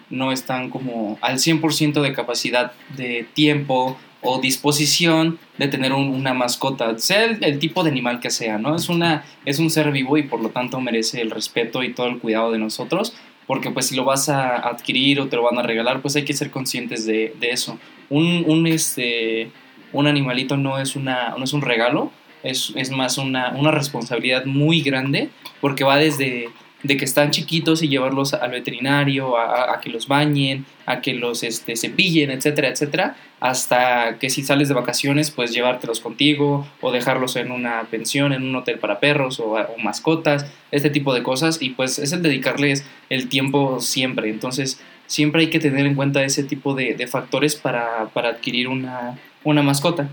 no 0.10 0.32
están 0.32 0.70
como 0.70 1.18
al 1.22 1.36
100% 1.36 2.02
de 2.02 2.14
capacidad 2.14 2.72
de 2.96 3.26
tiempo 3.34 3.98
o 4.22 4.40
disposición 4.40 5.40
de 5.58 5.68
tener 5.68 5.94
una 5.94 6.34
mascota, 6.34 6.98
sea 6.98 7.26
el, 7.26 7.60
tipo 7.60 7.84
de 7.84 7.92
animal 7.92 8.20
que 8.20 8.30
sea, 8.30 8.58
¿no? 8.58 8.76
Es, 8.76 8.90
una, 8.90 9.26
es 9.46 9.60
un 9.60 9.70
ser 9.70 9.92
vivo 9.92 10.18
y 10.18 10.24
por 10.24 10.42
lo 10.42 10.50
tanto 10.50 10.82
merece 10.82 11.22
el 11.22 11.32
respeto 11.32 11.84
y 11.84 11.94
todo 11.94 12.08
el 12.08 12.20
cuidado 12.20 12.52
de 12.52 12.58
nosotros, 12.58 13.16
porque 13.46 13.70
pues 13.70 13.88
si 13.88 13.96
lo 13.96 14.04
vas 14.04 14.28
a 14.28 14.56
adquirir 14.56 15.20
o 15.22 15.28
te 15.28 15.36
lo 15.36 15.44
van 15.44 15.60
a 15.60 15.64
regalar, 15.64 16.02
pues 16.02 16.16
hay 16.16 16.26
que 16.26 16.34
ser 16.34 16.52
conscientes 16.52 17.06
de, 17.06 17.34
eso. 17.42 17.80
Un, 18.10 18.44
un, 18.48 18.68
este, 18.68 19.52
un 19.94 20.08
animalito 20.08 20.58
no 20.58 20.80
es, 20.80 20.96
una, 20.96 21.36
no 21.38 21.44
es 21.44 21.54
un 21.54 21.62
regalo, 21.62 22.12
es, 22.44 22.74
es 22.76 22.92
más 22.92 23.18
una, 23.18 23.50
una 23.52 23.72
responsabilidad 23.72 24.46
muy 24.46 24.82
grande 24.82 25.30
porque 25.60 25.84
va 25.84 25.98
desde 25.98 26.50
de 26.84 26.96
que 26.96 27.06
están 27.06 27.32
chiquitos 27.32 27.82
y 27.82 27.88
llevarlos 27.88 28.34
al 28.34 28.52
veterinario, 28.52 29.38
a, 29.38 29.80
que 29.82 29.90
los 29.90 30.08
bañen, 30.08 30.66
a 30.86 31.02
que 31.02 31.14
los 31.14 31.44
este, 31.44 31.76
cepillen, 31.76 32.30
etcétera, 32.30 32.70
etcétera, 32.70 33.16
hasta 33.40 34.18
que 34.20 34.30
si 34.30 34.44
sales 34.44 34.68
de 34.68 34.76
vacaciones, 34.76 35.32
pues 35.32 35.52
llevártelos 35.52 36.00
contigo 36.00 36.68
o 36.82 36.92
dejarlos 36.92 37.36
en 37.36 37.52
una 37.52 37.84
pensión, 37.90 38.32
en 38.32 38.44
un 38.44 38.56
hotel 38.56 38.78
para 38.78 39.00
perros 39.00 39.40
o, 39.40 39.54
o 39.54 39.78
mascotas, 39.80 40.46
este 40.72 40.90
tipo 40.90 41.14
de 41.14 41.24
cosas, 41.24 41.62
y 41.62 41.72
pues 41.72 41.98
es 42.00 42.14
el 42.14 42.22
dedicarles 42.22 42.86
el 43.10 43.28
tiempo 43.28 43.80
siempre. 43.80 44.30
Entonces, 44.30 44.80
siempre 45.08 45.42
hay 45.42 45.50
que 45.50 45.60
tener 45.60 45.86
en 45.86 45.96
cuenta 45.96 46.24
ese 46.24 46.44
tipo 46.44 46.76
de, 46.76 46.94
de 46.94 47.08
factores 47.08 47.56
para, 47.56 48.10
para 48.14 48.30
adquirir 48.30 48.68
una, 48.68 49.18
una 49.44 49.64
mascota. 49.64 50.10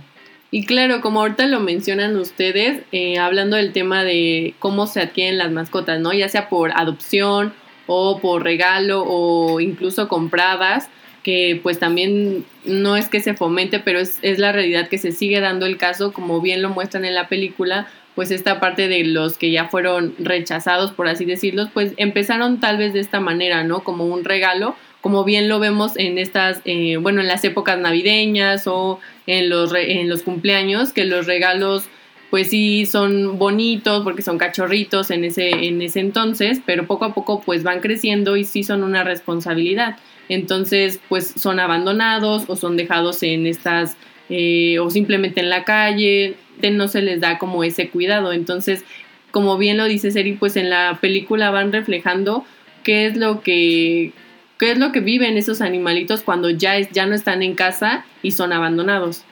Y 0.51 0.67
claro, 0.67 1.01
como 1.01 1.21
ahorita 1.21 1.47
lo 1.47 1.59
mencionan 1.59 2.17
ustedes, 2.17 2.83
eh, 2.93 3.19
hablando 3.19 3.57
del 3.57 3.73
tema 3.73 4.05
de 4.05 4.55
cómo 4.61 4.87
se 4.87 5.01
adquieren 5.01 5.37
las 5.37 5.51
mascotas, 5.51 5.99
¿no? 6.01 6.13
Ya 6.13 6.29
sea 6.29 6.49
por 6.49 6.71
adopción 6.77 7.53
o 7.87 8.21
por 8.21 8.45
regalo 8.45 9.05
o 9.05 9.61
incluso 9.61 10.07
compradas, 10.07 10.89
que 11.25 11.59
pues 11.61 11.81
también 11.81 12.45
no 12.65 12.97
es 12.97 13.09
que 13.09 13.21
se 13.21 13.35
fomente, 13.35 13.81
pero 13.81 13.99
es, 13.99 14.19
es 14.23 14.39
la 14.39 14.53
realidad 14.53 14.89
que 14.89 14.99
se 14.99 15.11
sigue 15.11 15.41
dando 15.41 15.67
el 15.67 15.77
caso, 15.77 16.13
como 16.13 16.41
bien 16.41 16.63
lo 16.63 16.69
muestran 16.69 17.05
en 17.05 17.15
la 17.15 17.29
película, 17.29 17.89
pues 18.15 18.31
esta 18.31 18.61
parte 18.61 18.87
de 18.87 19.05
los 19.05 19.37
que 19.37 19.51
ya 19.51 19.69
fueron 19.69 20.15
rechazados, 20.19 20.93
por 20.93 21.09
así 21.09 21.25
decirlo, 21.25 21.69
pues 21.75 21.95
empezaron 21.97 22.61
tal 22.61 22.77
vez 22.79 22.93
de 22.93 23.01
esta 23.01 23.19
manera, 23.19 23.65
¿no? 23.65 23.81
Como 23.83 24.05
un 24.05 24.25
regalo, 24.25 24.77
como 25.05 25.23
bien 25.23 25.51
lo 25.51 25.61
vemos 25.61 25.99
en 25.99 26.17
estas, 26.17 26.63
eh, 26.65 26.97
bueno, 26.97 27.21
en 27.21 27.29
las 27.29 27.45
épocas 27.45 27.79
navideñas 27.79 28.67
o 28.67 29.01
en 29.27 29.51
los, 29.51 29.71
en 29.75 30.09
los 30.09 30.23
cumpleaños, 30.23 30.95
que 30.95 31.05
los 31.05 31.27
regalos 31.27 31.85
pues 32.31 32.49
sí 32.49 32.87
son 32.87 33.39
bonitos 33.39 34.03
porque 34.03 34.23
son 34.23 34.39
cachorritos 34.39 35.11
en 35.11 35.25
ese, 35.25 35.51
en 35.67 35.83
ese 35.83 36.01
entonces, 36.01 36.63
pero 36.65 36.87
poco 36.87 37.05
a 37.05 37.13
poco 37.13 37.43
pues 37.43 37.63
van 37.65 37.81
creciendo 37.81 38.39
y 38.39 38.45
sí 38.45 38.65
son 38.65 38.83
una 38.83 39.05
responsabilidad. 39.05 39.99
Entonces 40.31 40.99
pues 41.11 41.35
son 41.37 41.61
abandonados 41.61 42.45
o 42.49 42.57
son 42.57 42.79
dejados 42.79 43.23
en 43.23 43.47
estas, 43.47 43.99
eh, 44.31 44.79
o 44.79 44.89
simplemente 44.89 45.41
en 45.41 45.51
la 45.51 45.65
calle, 45.65 46.37
no 46.73 46.89
se 46.89 47.03
les 47.03 47.21
da 47.21 47.37
como 47.37 47.63
ese 47.63 47.91
cuidado. 47.91 48.33
Entonces, 48.33 48.87
como 49.33 49.59
bien 49.59 49.77
lo 49.77 49.85
dice 49.85 50.13
Seri, 50.13 50.33
pues 50.33 50.57
en 50.57 50.71
la 50.71 50.97
película 51.03 51.51
van 51.51 51.73
reflejando 51.73 52.47
qué 52.85 53.05
es 53.05 53.19
lo 53.19 53.43
que 53.43 54.15
qué 54.59 54.73
es 54.73 54.79
lo 54.79 54.93
que 54.93 55.01
viven 55.01 55.37
esos 55.37 55.61
animalitos 55.61 56.23
cuando 56.23 56.51
ya, 56.51 56.77
es, 56.77 56.91
ya 56.91 57.07
no 57.07 57.15
están 57.15 57.43
en 57.43 57.55
casa 57.55 58.05
y 58.23 58.33
son 58.33 58.53
abandonados. 58.53 59.25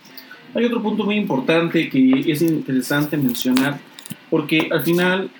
Hay 0.54 0.64
otro 0.64 0.82
punto 0.82 1.04
muy 1.04 1.16
importante 1.16 1.88
que 1.88 2.24
es 2.30 2.42
interesante 2.42 3.16
mencionar, 3.16 3.78
porque 4.28 4.68
al 4.70 4.82
final 4.82 5.30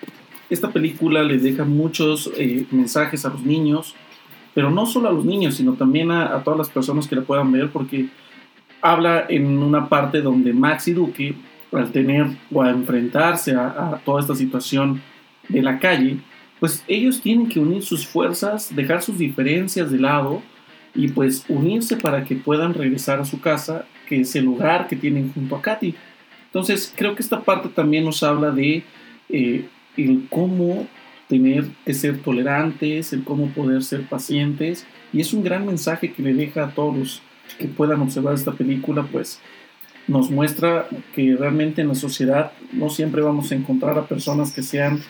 esta 0.49 0.71
película 0.71 1.23
le 1.23 1.39
deja 1.39 1.65
muchos 1.65 2.31
eh, 2.37 2.67
mensajes 2.71 3.25
a 3.25 3.31
los 3.31 3.43
niños, 3.43 3.95
pero 4.55 4.71
no 4.71 4.87
solo 4.87 5.09
a 5.09 5.13
los 5.13 5.25
niños, 5.25 5.57
sino 5.57 5.75
también 5.75 6.11
a, 6.11 6.35
a, 6.35 6.43
todas 6.43 6.59
las 6.59 6.71
personas 6.71 7.07
que 7.07 7.17
la 7.17 7.23
puedan 7.23 7.53
ver, 7.53 7.71
porque 7.71 8.07
habla 8.81 9.27
en 9.29 9.59
una 9.59 9.89
parte 9.89 10.21
donde 10.21 10.53
Max 10.53 10.89
y 10.89 10.93
Duque, 10.93 11.35
al 11.73 11.91
tener 11.91 12.27
o 12.53 12.63
a 12.63 12.71
enfrentarse 12.71 13.53
a, 13.53 13.67
a 13.67 14.01
toda 14.05 14.21
esta 14.21 14.35
situación 14.35 15.01
de 15.49 15.63
la 15.63 15.79
calle, 15.79 16.19
pues 16.63 16.85
ellos 16.87 17.21
tienen 17.21 17.49
que 17.49 17.59
unir 17.59 17.83
sus 17.83 18.07
fuerzas, 18.07 18.73
dejar 18.73 19.03
sus 19.03 19.19
diferencias 19.19 19.91
de 19.91 19.99
lado 19.99 20.45
y 20.95 21.09
pues 21.09 21.45
unirse 21.49 21.97
para 21.97 22.23
que 22.23 22.37
puedan 22.37 22.73
regresar 22.73 23.19
a 23.19 23.25
su 23.25 23.41
casa, 23.41 23.85
que 24.09 24.21
es 24.21 24.37
el 24.37 24.45
lugar 24.45 24.87
que 24.87 24.95
tienen 24.95 25.33
junto 25.33 25.57
a 25.57 25.61
Katy. 25.61 25.93
Entonces 26.47 26.95
creo 26.97 27.17
que 27.17 27.23
esta 27.23 27.41
parte 27.41 27.69
también 27.69 28.05
nos 28.05 28.23
habla 28.23 28.53
de 28.53 28.85
eh, 29.29 29.67
el 29.97 30.29
cómo 30.31 30.87
tener 31.27 31.67
que 31.85 31.95
ser 31.95 32.23
tolerantes, 32.23 33.13
el 33.13 33.25
cómo 33.25 33.49
poder 33.49 33.83
ser 33.83 34.03
pacientes 34.03 34.87
y 35.13 35.21
es 35.21 35.33
un 35.33 35.43
gran 35.43 35.67
mensaje 35.67 36.13
que 36.13 36.23
le 36.23 36.33
deja 36.33 36.67
a 36.67 36.71
todos 36.71 36.97
los 36.97 37.23
que 37.59 37.67
puedan 37.67 38.01
observar 38.03 38.35
esta 38.35 38.53
película, 38.53 39.03
pues 39.11 39.41
nos 40.07 40.31
muestra 40.31 40.87
que 41.13 41.35
realmente 41.37 41.83
en 41.83 41.89
la 41.89 41.97
sociedad 41.97 42.53
no 42.73 42.89
siempre 42.89 43.21
vamos 43.21 43.51
a 43.51 43.57
encontrar 43.57 43.99
a 43.99 44.07
personas 44.07 44.53
que 44.53 44.63
sean 44.63 45.03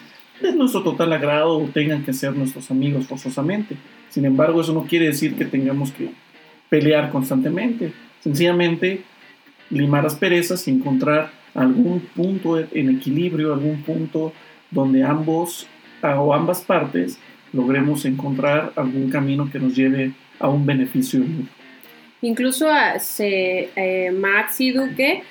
de 0.43 0.55
nuestro 0.55 0.83
total 0.83 1.13
agrado 1.13 1.59
o 1.59 1.69
tengan 1.69 2.05
que 2.05 2.13
ser 2.13 2.35
nuestros 2.35 2.71
amigos 2.71 3.07
forzosamente. 3.07 3.77
Sin 4.11 4.25
embargo, 4.25 4.61
eso 4.61 4.73
no 4.73 4.85
quiere 4.85 5.07
decir 5.07 5.35
que 5.35 5.45
tengamos 5.45 5.93
que 5.93 6.11
pelear 6.69 7.11
constantemente. 7.11 7.93
Sencillamente, 8.21 9.03
limar 9.71 10.05
las 10.05 10.15
perezas 10.15 10.67
y 10.69 10.71
encontrar 10.71 11.31
algún 11.55 12.01
punto 12.01 12.59
en 12.59 12.91
equilibrio, 12.91 13.53
algún 13.53 13.83
punto 13.83 14.33
donde 14.71 15.03
ambos 15.03 15.67
o 16.03 16.35
ambas 16.35 16.63
partes 16.63 17.19
logremos 17.53 18.05
encontrar 18.05 18.73
algún 18.77 19.11
camino 19.11 19.49
que 19.51 19.59
nos 19.59 19.77
lleve 19.77 20.13
a 20.39 20.49
un 20.49 20.67
beneficio 20.67 21.23
Incluso 22.23 22.71
a, 22.71 22.99
se, 22.99 23.71
eh, 23.75 24.11
Max 24.13 24.61
y 24.61 24.71
Duque 24.71 25.25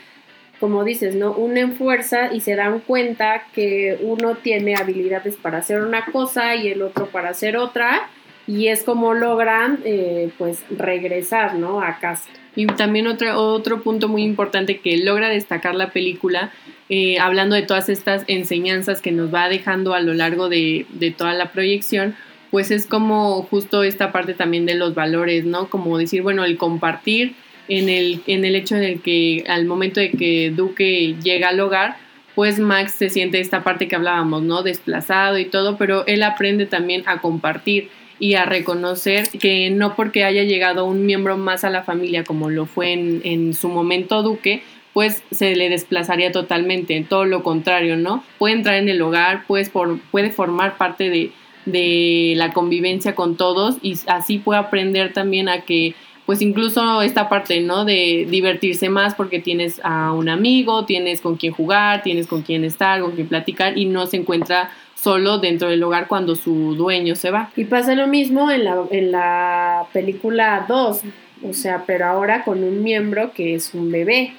como 0.62 0.86
dices, 0.86 1.16
¿no? 1.16 1.32
Unen 1.34 1.74
fuerza 1.74 2.32
y 2.32 2.40
se 2.40 2.56
dan 2.56 2.80
cuenta 2.80 3.48
que 3.54 3.98
uno 4.02 4.36
tiene 4.36 4.76
habilidades 4.76 5.36
para 5.36 5.58
hacer 5.58 5.82
una 5.82 6.06
cosa 6.06 6.56
y 6.56 6.68
el 6.70 6.84
otro 6.84 7.08
para 7.08 7.30
hacer 7.30 7.58
otra 7.58 8.08
y 8.48 8.68
es 8.68 8.84
como 8.84 9.14
logran 9.14 9.80
eh, 9.86 10.30
pues 10.38 10.64
regresar, 10.70 11.56
¿no? 11.56 11.82
A 11.82 12.00
casa. 12.00 12.30
Y 12.56 12.68
también 12.68 13.08
otro, 13.08 13.36
otro 13.38 13.82
punto 13.82 14.08
muy 14.08 14.24
importante 14.24 14.80
que 14.80 14.98
logra 14.98 15.30
destacar 15.30 15.74
la 15.74 15.90
película, 15.90 16.52
eh, 16.90 17.18
hablando 17.20 17.56
de 17.56 17.64
todas 17.64 17.90
estas 17.90 18.24
enseñanzas 18.28 19.02
que 19.02 19.12
nos 19.12 19.34
va 19.34 19.50
dejando 19.50 19.94
a 19.94 20.00
lo 20.00 20.14
largo 20.14 20.48
de, 20.48 20.86
de 20.90 21.12
toda 21.12 21.34
la 21.34 21.52
proyección, 21.52 22.16
pues 22.52 22.70
es 22.70 22.86
como 22.86 23.42
justo 23.44 23.84
esta 23.84 24.12
parte 24.12 24.34
también 24.36 24.66
de 24.66 24.76
los 24.76 24.94
valores, 24.94 25.46
¿no? 25.46 25.70
Como 25.70 25.98
decir, 25.98 26.22
bueno, 26.22 26.44
el 26.44 26.58
compartir, 26.58 27.36
en 27.72 27.88
el, 27.88 28.22
en 28.28 28.44
el 28.44 28.56
hecho 28.56 28.76
de 28.76 28.98
que 28.98 29.46
al 29.48 29.66
momento 29.66 30.02
de 30.02 30.12
que 30.12 30.52
Duque 30.52 31.16
llega 31.24 31.50
al 31.50 31.60
hogar, 31.62 31.96
pues 32.36 32.60
Max 32.60 32.96
se 32.98 33.10
siente 33.10 33.40
esta 33.40 33.64
parte 33.64 33.88
que 33.88 33.96
hablábamos, 33.96 34.44
¿no? 34.44 34.62
Desplazado 34.62 35.38
y 35.40 35.46
todo, 35.46 35.78
pero 35.78 36.06
él 36.06 36.24
aprende 36.24 36.66
también 36.66 37.04
a 37.06 37.20
compartir 37.20 37.90
y 38.20 38.34
a 38.34 38.44
reconocer 38.46 39.30
que 39.30 39.70
no 39.70 39.96
porque 39.96 40.26
haya 40.26 40.44
llegado 40.44 40.86
un 40.86 41.06
miembro 41.06 41.38
más 41.38 41.64
a 41.64 41.70
la 41.70 41.84
familia 41.84 42.26
como 42.26 42.50
lo 42.50 42.66
fue 42.66 42.92
en, 42.92 43.22
en 43.24 43.54
su 43.54 43.70
momento 43.70 44.22
Duque, 44.22 44.64
pues 44.94 45.24
se 45.32 45.56
le 45.56 45.70
desplazaría 45.70 46.34
totalmente, 46.34 47.06
todo 47.08 47.24
lo 47.24 47.42
contrario, 47.44 47.96
¿no? 47.96 48.22
Puede 48.38 48.56
entrar 48.56 48.76
en 48.76 48.90
el 48.90 49.02
hogar, 49.02 49.46
pues 49.48 49.70
puede 49.70 50.32
formar 50.32 50.78
parte 50.78 51.10
de, 51.10 51.32
de 51.66 52.34
la 52.36 52.52
convivencia 52.52 53.16
con 53.16 53.38
todos 53.38 53.78
y 53.82 53.98
así 54.08 54.40
puede 54.40 54.60
aprender 54.60 55.14
también 55.14 55.48
a 55.48 55.62
que 55.62 55.96
pues 56.26 56.42
incluso 56.42 57.02
esta 57.02 57.30
parte, 57.30 57.62
¿no? 57.62 57.86
De 57.86 58.28
divertirse 58.30 58.90
más 58.90 59.16
porque 59.16 59.40
tienes 59.40 59.82
a 59.84 60.14
un 60.14 60.30
amigo, 60.30 60.86
tienes 60.86 61.22
con 61.22 61.36
quien 61.36 61.54
jugar, 61.54 62.04
tienes 62.04 62.28
con 62.28 62.42
quien 62.42 62.64
estar, 62.64 63.02
con 63.02 63.14
quien 63.14 63.28
platicar 63.28 63.78
y 63.78 63.86
no 63.86 64.08
se 64.08 64.18
encuentra 64.18 64.72
solo 64.96 65.40
dentro 65.40 65.70
del 65.70 65.82
hogar 65.84 66.08
cuando 66.08 66.36
su 66.36 66.76
dueño 66.76 67.16
se 67.16 67.32
va. 67.32 67.52
Y 67.56 67.66
pasa 67.66 67.96
lo 67.96 68.08
mismo 68.08 68.52
en 68.52 68.66
la, 68.66 68.78
en 68.92 69.12
la 69.12 69.86
película 69.94 70.66
2, 70.68 71.02
o 71.50 71.54
sea, 71.54 71.84
pero 71.88 72.06
ahora 72.06 72.44
con 72.44 72.64
un 72.64 72.84
miembro 72.84 73.34
que 73.34 73.56
es 73.56 73.74
un 73.74 73.92
bebé. 73.92 74.34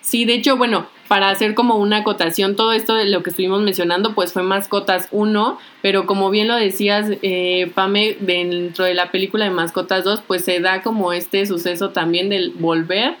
Sí, 0.00 0.24
de 0.24 0.34
hecho, 0.34 0.56
bueno, 0.56 0.86
para 1.08 1.30
hacer 1.30 1.54
como 1.54 1.76
una 1.76 1.98
acotación, 1.98 2.56
todo 2.56 2.72
esto 2.72 2.94
de 2.94 3.08
lo 3.08 3.22
que 3.22 3.30
estuvimos 3.30 3.62
mencionando, 3.62 4.14
pues 4.14 4.32
fue 4.32 4.42
Mascotas 4.42 5.08
1, 5.10 5.58
pero 5.82 6.06
como 6.06 6.30
bien 6.30 6.48
lo 6.48 6.56
decías, 6.56 7.10
eh, 7.22 7.70
Pame, 7.74 8.16
dentro 8.20 8.84
de 8.84 8.94
la 8.94 9.10
película 9.10 9.44
de 9.44 9.50
Mascotas 9.50 10.04
2, 10.04 10.22
pues 10.26 10.44
se 10.44 10.60
da 10.60 10.82
como 10.82 11.12
este 11.12 11.46
suceso 11.46 11.90
también 11.90 12.28
del 12.28 12.50
volver 12.50 13.14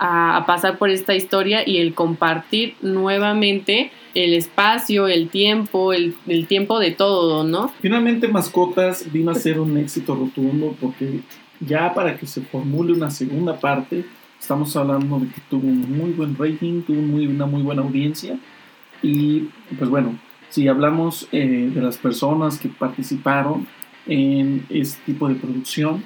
a, 0.00 0.44
pasar 0.46 0.78
por 0.78 0.90
esta 0.90 1.14
historia 1.14 1.62
y 1.66 1.78
el 1.78 1.94
compartir 1.94 2.74
nuevamente 2.80 3.92
el 4.14 4.34
espacio, 4.34 5.06
el 5.06 5.28
tiempo, 5.28 5.92
el, 5.92 6.14
tiempo 6.48 6.80
de 6.80 6.90
todo, 6.90 7.44
¿no? 7.44 7.72
Finalmente 7.80 8.26
Mascotas 8.26 9.10
vino 9.12 9.30
a 9.30 9.34
ser 9.34 9.60
un 9.60 9.76
éxito 9.76 10.14
rotundo 10.14 10.74
porque 10.80 11.20
ya 11.60 11.92
para 11.92 12.16
que 12.16 12.26
se 12.26 12.40
formule 12.40 12.94
una 12.94 13.10
segunda 13.10 13.60
parte, 13.60 14.04
Estamos 14.40 14.74
hablando 14.74 15.20
de 15.20 15.28
que 15.28 15.40
tuvo 15.48 15.68
un 15.68 15.96
muy 15.96 16.10
buen 16.12 16.36
rating, 16.36 16.82
tuvo 16.82 17.02
muy, 17.02 17.26
una 17.26 17.46
muy 17.46 17.62
buena 17.62 17.82
audiencia. 17.82 18.38
Y 19.02 19.48
pues 19.78 19.88
bueno, 19.90 20.18
si 20.48 20.66
hablamos 20.66 21.28
eh, 21.30 21.70
de 21.72 21.80
las 21.80 21.98
personas 21.98 22.58
que 22.58 22.68
participaron 22.68 23.66
en 24.06 24.66
este 24.70 25.00
tipo 25.06 25.28
de 25.28 25.36
producción, 25.36 26.02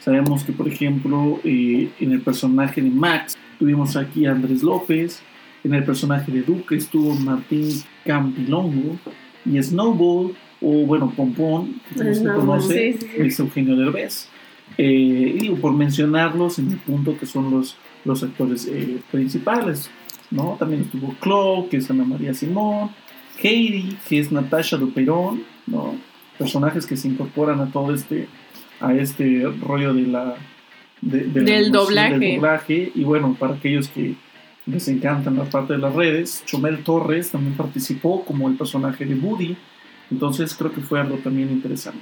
sabemos 0.00 0.44
que 0.44 0.52
por 0.52 0.68
ejemplo 0.68 1.40
eh, 1.44 1.90
en 2.00 2.12
el 2.12 2.22
personaje 2.22 2.80
de 2.80 2.90
Max 2.90 3.36
tuvimos 3.58 3.96
aquí 3.96 4.26
a 4.26 4.32
Andrés 4.32 4.62
López, 4.62 5.22
en 5.64 5.74
el 5.74 5.84
personaje 5.84 6.32
de 6.32 6.42
Duque 6.42 6.76
estuvo 6.76 7.14
Martín 7.14 7.68
Campilongo 8.04 8.96
y 9.44 9.62
Snowball, 9.62 10.34
o 10.60 10.86
bueno, 10.86 11.12
Pompón, 11.16 11.80
que 11.92 12.14
se 12.14 12.24
conoce, 12.24 12.92
sí, 12.92 12.98
sí. 13.00 13.08
es 13.18 13.40
Eugenio 13.40 13.76
Derbez. 13.76 14.28
Eh, 14.78 15.38
y 15.42 15.50
por 15.50 15.72
mencionarlos 15.74 16.58
en 16.58 16.72
el 16.72 16.78
punto 16.78 17.16
que 17.18 17.26
son 17.26 17.50
los 17.50 17.76
los 18.04 18.22
actores 18.24 18.66
eh, 18.66 18.98
principales, 19.12 19.88
¿no? 20.32 20.56
También 20.58 20.82
estuvo 20.82 21.14
Chloe, 21.22 21.68
que 21.68 21.76
es 21.76 21.88
Ana 21.88 22.04
María 22.04 22.34
Simón, 22.34 22.90
Katie, 23.36 23.96
que 24.08 24.18
es 24.18 24.32
Natasha 24.32 24.76
Duperón, 24.76 25.44
¿no? 25.68 25.94
Personajes 26.36 26.84
que 26.84 26.96
se 26.96 27.06
incorporan 27.06 27.60
a 27.60 27.70
todo 27.70 27.94
este, 27.94 28.26
a 28.80 28.92
este 28.94 29.44
rollo 29.60 29.94
de 29.94 30.02
la... 30.02 30.34
de- 31.00 31.24
de 31.28 31.40
la 31.42 31.46
Del 31.52 31.70
doblaje. 31.70 32.18
del 32.18 32.34
doblaje. 32.36 32.92
Y 32.92 33.04
bueno, 33.04 33.36
para 33.38 33.54
aquellos 33.54 33.86
que 33.86 34.16
les 34.66 34.88
encantan 34.88 35.36
la 35.36 35.44
parte 35.44 35.74
de 35.74 35.78
las 35.78 35.94
redes, 35.94 36.42
Chumel 36.44 36.82
Torres 36.82 37.30
también 37.30 37.54
participó 37.56 38.24
como 38.24 38.48
el 38.48 38.56
personaje 38.56 39.04
de 39.04 39.14
Woody. 39.14 39.56
Entonces 40.10 40.54
creo 40.54 40.72
que 40.72 40.80
fue 40.80 40.98
algo 41.00 41.18
también 41.18 41.50
interesante. 41.52 42.00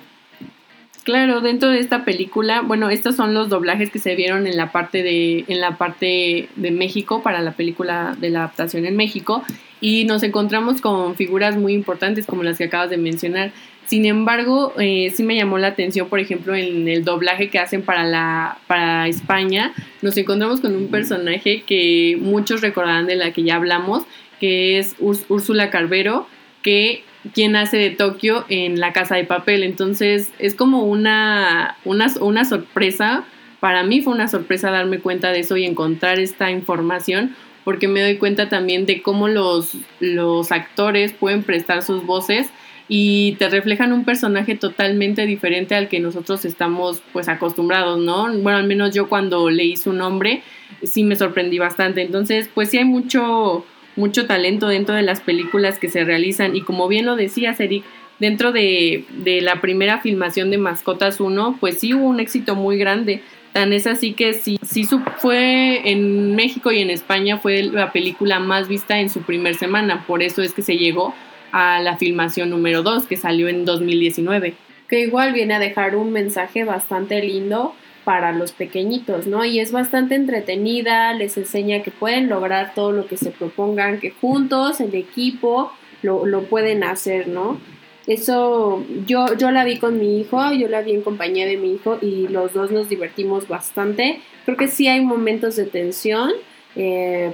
Claro, 1.02 1.40
dentro 1.40 1.70
de 1.70 1.80
esta 1.80 2.04
película, 2.04 2.60
bueno, 2.60 2.90
estos 2.90 3.16
son 3.16 3.32
los 3.32 3.48
doblajes 3.48 3.90
que 3.90 3.98
se 3.98 4.14
vieron 4.14 4.46
en 4.46 4.56
la 4.56 4.70
parte 4.70 5.02
de 5.02 5.46
en 5.48 5.60
la 5.60 5.78
parte 5.78 6.48
de 6.56 6.70
México 6.70 7.22
para 7.22 7.40
la 7.40 7.52
película 7.52 8.14
de 8.20 8.28
la 8.28 8.40
adaptación 8.40 8.84
en 8.84 8.96
México 8.96 9.42
y 9.80 10.04
nos 10.04 10.22
encontramos 10.22 10.82
con 10.82 11.16
figuras 11.16 11.56
muy 11.56 11.72
importantes 11.72 12.26
como 12.26 12.42
las 12.42 12.58
que 12.58 12.64
acabas 12.64 12.90
de 12.90 12.98
mencionar. 12.98 13.50
Sin 13.86 14.04
embargo, 14.04 14.74
eh, 14.78 15.10
sí 15.12 15.22
me 15.22 15.34
llamó 15.36 15.56
la 15.58 15.68
atención, 15.68 16.08
por 16.08 16.20
ejemplo, 16.20 16.54
en 16.54 16.86
el 16.86 17.02
doblaje 17.02 17.48
que 17.48 17.58
hacen 17.58 17.80
para 17.82 18.04
la 18.04 18.58
para 18.66 19.08
España, 19.08 19.72
nos 20.02 20.16
encontramos 20.18 20.60
con 20.60 20.76
un 20.76 20.88
personaje 20.88 21.62
que 21.66 22.18
muchos 22.20 22.60
recordarán 22.60 23.06
de 23.06 23.16
la 23.16 23.32
que 23.32 23.42
ya 23.42 23.56
hablamos, 23.56 24.04
que 24.38 24.78
es 24.78 24.96
Úrs- 24.98 25.24
Úrsula 25.30 25.70
Carvero, 25.70 26.28
que 26.62 27.04
quien 27.34 27.56
hace 27.56 27.76
de 27.76 27.90
Tokio 27.90 28.44
en 28.48 28.80
La 28.80 28.92
Casa 28.92 29.16
de 29.16 29.24
Papel. 29.24 29.62
Entonces 29.62 30.32
es 30.38 30.54
como 30.54 30.84
una, 30.84 31.76
una, 31.84 32.06
una 32.20 32.44
sorpresa. 32.44 33.24
Para 33.60 33.82
mí 33.82 34.00
fue 34.00 34.14
una 34.14 34.28
sorpresa 34.28 34.70
darme 34.70 35.00
cuenta 35.00 35.30
de 35.30 35.40
eso 35.40 35.56
y 35.56 35.64
encontrar 35.64 36.18
esta 36.18 36.50
información 36.50 37.34
porque 37.64 37.88
me 37.88 38.00
doy 38.00 38.16
cuenta 38.16 38.48
también 38.48 38.86
de 38.86 39.02
cómo 39.02 39.28
los, 39.28 39.76
los 40.00 40.50
actores 40.50 41.12
pueden 41.12 41.42
prestar 41.42 41.82
sus 41.82 42.04
voces 42.04 42.48
y 42.88 43.36
te 43.38 43.48
reflejan 43.48 43.92
un 43.92 44.04
personaje 44.04 44.56
totalmente 44.56 45.24
diferente 45.24 45.76
al 45.76 45.88
que 45.88 46.00
nosotros 46.00 46.44
estamos 46.44 47.00
pues 47.12 47.28
acostumbrados, 47.28 48.00
¿no? 48.00 48.24
Bueno, 48.38 48.58
al 48.58 48.66
menos 48.66 48.92
yo 48.92 49.08
cuando 49.08 49.48
leí 49.48 49.76
su 49.76 49.92
nombre 49.92 50.42
sí 50.82 51.04
me 51.04 51.14
sorprendí 51.14 51.58
bastante. 51.58 52.02
Entonces, 52.02 52.50
pues 52.52 52.70
sí 52.70 52.78
hay 52.78 52.84
mucho 52.84 53.64
mucho 54.00 54.26
talento 54.26 54.66
dentro 54.66 54.94
de 54.94 55.02
las 55.02 55.20
películas 55.20 55.78
que 55.78 55.88
se 55.88 56.04
realizan 56.04 56.56
y 56.56 56.62
como 56.62 56.88
bien 56.88 57.06
lo 57.06 57.14
decías 57.14 57.60
Eric, 57.60 57.84
dentro 58.18 58.50
de, 58.50 59.04
de 59.10 59.40
la 59.42 59.60
primera 59.60 60.00
filmación 60.00 60.50
de 60.50 60.58
Mascotas 60.58 61.20
1, 61.20 61.58
pues 61.60 61.78
sí 61.78 61.94
hubo 61.94 62.06
un 62.06 62.18
éxito 62.18 62.54
muy 62.56 62.78
grande. 62.78 63.22
Tan 63.52 63.72
es 63.72 63.86
así 63.86 64.12
que 64.12 64.32
sí, 64.32 64.58
sí 64.62 64.88
fue 65.18 65.90
en 65.90 66.36
México 66.36 66.70
y 66.70 66.78
en 66.78 66.90
España 66.90 67.38
fue 67.38 67.62
la 67.64 67.92
película 67.92 68.38
más 68.38 68.68
vista 68.68 69.00
en 69.00 69.10
su 69.10 69.22
primer 69.22 69.56
semana, 69.56 70.04
por 70.06 70.22
eso 70.22 70.42
es 70.42 70.52
que 70.52 70.62
se 70.62 70.76
llegó 70.76 71.14
a 71.52 71.80
la 71.80 71.96
filmación 71.96 72.50
número 72.50 72.82
2 72.82 73.06
que 73.06 73.16
salió 73.16 73.48
en 73.48 73.64
2019. 73.64 74.54
que 74.88 75.00
igual 75.00 75.32
viene 75.32 75.54
a 75.54 75.58
dejar 75.60 75.94
un 75.94 76.12
mensaje 76.12 76.64
bastante 76.64 77.22
lindo 77.22 77.74
para 78.10 78.32
los 78.32 78.50
pequeñitos, 78.50 79.28
¿no? 79.28 79.44
Y 79.44 79.60
es 79.60 79.70
bastante 79.70 80.16
entretenida, 80.16 81.14
les 81.14 81.36
enseña 81.36 81.84
que 81.84 81.92
pueden 81.92 82.28
lograr 82.28 82.74
todo 82.74 82.90
lo 82.90 83.06
que 83.06 83.16
se 83.16 83.30
propongan, 83.30 84.00
que 84.00 84.10
juntos, 84.10 84.80
el 84.80 84.96
equipo, 84.96 85.70
lo, 86.02 86.26
lo 86.26 86.42
pueden 86.42 86.82
hacer, 86.82 87.28
¿no? 87.28 87.60
Eso, 88.08 88.84
yo, 89.06 89.36
yo 89.36 89.52
la 89.52 89.62
vi 89.62 89.78
con 89.78 90.00
mi 90.00 90.20
hijo, 90.20 90.52
yo 90.54 90.66
la 90.66 90.82
vi 90.82 90.90
en 90.90 91.02
compañía 91.02 91.46
de 91.46 91.56
mi 91.56 91.74
hijo 91.74 91.98
y 92.02 92.26
los 92.26 92.52
dos 92.52 92.72
nos 92.72 92.88
divertimos 92.88 93.46
bastante. 93.46 94.20
Creo 94.44 94.56
que 94.56 94.66
sí 94.66 94.88
hay 94.88 95.02
momentos 95.02 95.54
de 95.54 95.66
tensión, 95.66 96.32
eh, 96.74 97.30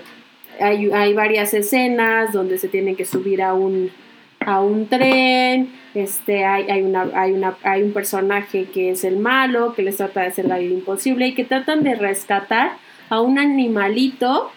hay, 0.61 0.91
hay 0.91 1.15
varias 1.15 1.55
escenas 1.55 2.35
donde 2.35 2.59
se 2.59 2.69
tienen 2.69 2.97
que 2.97 3.07
subir 3.07 3.41
a 3.41 3.55
un, 3.55 3.91
a 4.47 4.61
un 4.61 4.87
tren, 4.87 5.73
este, 5.93 6.45
hay, 6.45 6.71
hay, 6.71 6.83
una, 6.83 7.11
hay, 7.15 7.33
una, 7.33 7.57
hay 7.65 7.83
un 7.83 7.93
personaje 7.93 8.67
que 8.73 8.91
es 8.91 9.03
el 9.03 9.19
malo, 9.19 9.75
que 9.75 9.83
les 9.83 9.97
trata 9.97 10.21
de 10.21 10.29
hacer 10.29 10.45
la 10.47 10.59
vida 10.59 10.73
imposible 10.73 11.27
y 11.27 11.35
que 11.35 11.45
tratan 11.45 11.83
de 11.83 11.97
rescatar 11.97 12.77
a 13.11 13.21
un 13.21 13.41
animalito, 13.41 14.53